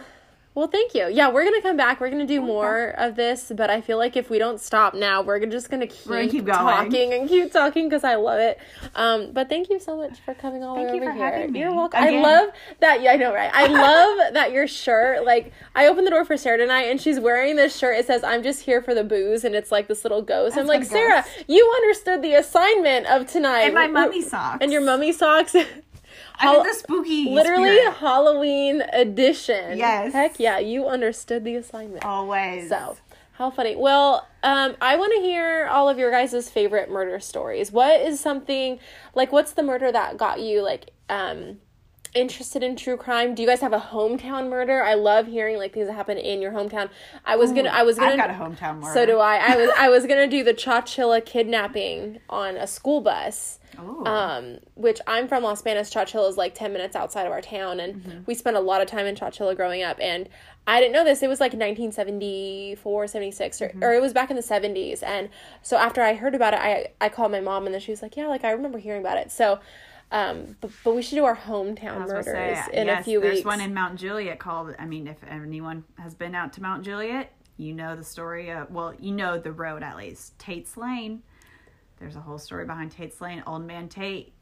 [0.60, 1.07] well, thank you.
[1.10, 2.02] Yeah, we're gonna come back.
[2.02, 5.22] We're gonna do more of this, but I feel like if we don't stop now,
[5.22, 8.60] we're just gonna keep, gonna keep talking and keep talking because I love it.
[8.94, 11.18] Um, but thank you so much for coming all the Thank way you over for
[11.18, 11.31] here.
[11.31, 11.60] having me.
[11.61, 12.03] You're welcome.
[12.03, 12.26] Again.
[12.26, 12.49] I love
[12.81, 13.02] that.
[13.02, 13.49] Yeah, I know, right?
[13.53, 15.23] I love that your shirt.
[15.26, 17.95] Like, I opened the door for Sarah tonight, and she's wearing this shirt.
[17.98, 20.57] It says, "I'm just here for the booze," and it's like this little ghost.
[20.57, 21.45] I'm like, Sarah, ghost.
[21.48, 23.61] you understood the assignment of tonight.
[23.61, 24.57] and my mummy socks.
[24.61, 25.56] and your mummy socks.
[26.40, 27.30] I'm the spooky.
[27.30, 27.95] Literally spirit.
[27.95, 29.78] Halloween edition.
[29.78, 30.14] Yes.
[30.14, 32.06] Heck yeah, you understood the assignment.
[32.06, 32.70] always.
[32.70, 32.98] So,
[33.34, 33.76] how funny.
[33.76, 37.72] Well, um, I want to hear all of your guys' favorite murder stories.
[37.72, 38.80] What is something
[39.16, 41.60] like what's the murder that got you like um
[42.14, 43.36] interested in true crime?
[43.36, 44.84] Do you guys have a hometown murder?
[44.84, 46.90] I love hearing like things that happen in your hometown.
[47.26, 48.94] I was gonna I was gonna I've got a hometown murder.
[48.94, 49.38] so do I.
[49.38, 54.06] I was I was gonna do the Chowchilla kidnapping on a school bus Ooh.
[54.06, 55.91] um, which I'm from Los Banos.
[55.91, 58.88] Chowchilla is like 10 minutes outside of our town, and we spent a lot of
[58.88, 59.98] time in Chowchilla growing up.
[60.02, 60.27] And
[60.68, 61.23] I didn't know this.
[61.23, 65.02] It was like 1974, 76, or, or it was back in the 70s.
[65.03, 65.30] And
[65.61, 68.02] so after I heard about it, I, I called my mom, and then she was
[68.02, 69.31] like, Yeah, like I remember hearing about it.
[69.31, 69.60] So,
[70.11, 73.36] um, but, but we should do our hometown murders say, in yes, a few there's
[73.36, 73.44] weeks.
[73.44, 74.76] There's one in Mount Juliet called.
[74.80, 78.49] I mean, if anyone has been out to Mount Juliet, you know the story.
[78.49, 80.38] Of, well, you know the road at least.
[80.40, 81.22] Tate's Lane.
[81.99, 83.44] There's a whole story behind Tate's Lane.
[83.45, 84.34] Old man Tate.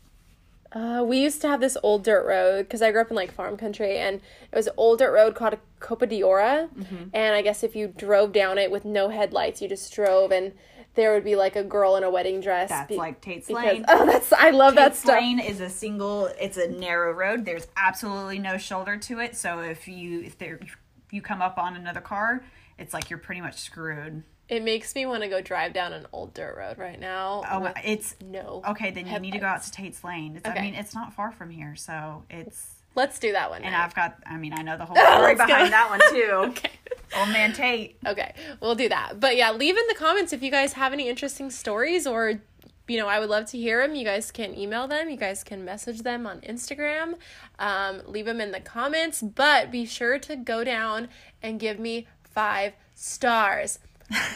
[0.72, 3.31] Uh, we used to have this old dirt road because I grew up in like
[3.31, 6.69] farm country, and it was an old dirt road called Copa d'Ora.
[6.77, 7.03] Mm-hmm.
[7.14, 10.53] And I guess if you drove down it with no headlights, you just drove, and
[10.98, 12.68] there would be like a girl in a wedding dress.
[12.68, 13.86] That's be- like Tate's because Lane.
[13.88, 15.19] oh, that's I love that stuff.
[15.19, 15.38] Tate's.
[15.38, 16.26] Lane is a single.
[16.41, 17.45] It's a narrow road.
[17.45, 19.38] There's absolutely no shoulder to it.
[19.38, 20.76] So if you if there if
[21.11, 22.44] you come up on another car,
[22.78, 24.24] it's like you're pretty much screwed.
[24.49, 27.44] It makes me want to go drive down an old dirt road right now.
[27.49, 28.61] Oh, it's no.
[28.69, 28.91] okay.
[28.91, 30.38] Then you need to go out to Tate's Lane.
[30.38, 30.57] It's, Okay.
[30.57, 32.76] I mean, it's not far from here, so it's.
[32.98, 33.61] Let's do that one.
[33.61, 33.86] And night.
[33.86, 34.18] I've got.
[34.26, 35.45] I mean, I know the whole story Let's go.
[35.45, 36.32] behind that one too.
[36.49, 36.72] okay.
[37.15, 37.95] Old man Tate.
[38.06, 39.19] Okay, we'll do that.
[39.19, 42.41] But yeah, leave in the comments if you guys have any interesting stories or
[42.88, 43.95] you know, I would love to hear them.
[43.95, 45.10] You guys can email them.
[45.10, 47.15] You guys can message them on Instagram.
[47.60, 49.22] Um, leave them in the comments.
[49.22, 51.10] But be sure to go down
[51.44, 53.80] and give me five stars.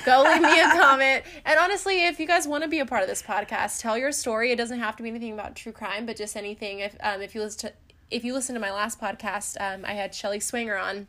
[0.06, 1.24] Go leave me a comment.
[1.46, 4.12] And honestly, if you guys want to be a part of this podcast, tell your
[4.12, 4.52] story.
[4.52, 6.80] It doesn't have to be anything about true crime, but just anything.
[6.80, 7.74] If um, if you listen to
[8.12, 11.08] if you listen to my last podcast, um, I had Shelly Swanger on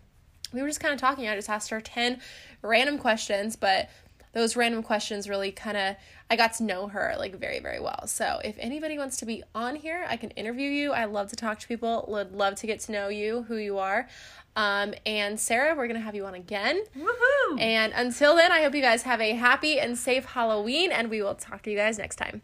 [0.52, 1.28] we were just kind of talking.
[1.28, 2.20] I just asked her 10
[2.62, 3.88] random questions, but
[4.32, 5.96] those random questions really kind of,
[6.30, 8.06] I got to know her like very, very well.
[8.06, 10.92] So if anybody wants to be on here, I can interview you.
[10.92, 13.78] I love to talk to people, would love to get to know you, who you
[13.78, 14.08] are.
[14.54, 16.82] Um, and Sarah, we're going to have you on again.
[16.96, 17.60] Woohoo!
[17.60, 21.22] And until then, I hope you guys have a happy and safe Halloween, and we
[21.22, 22.42] will talk to you guys next time.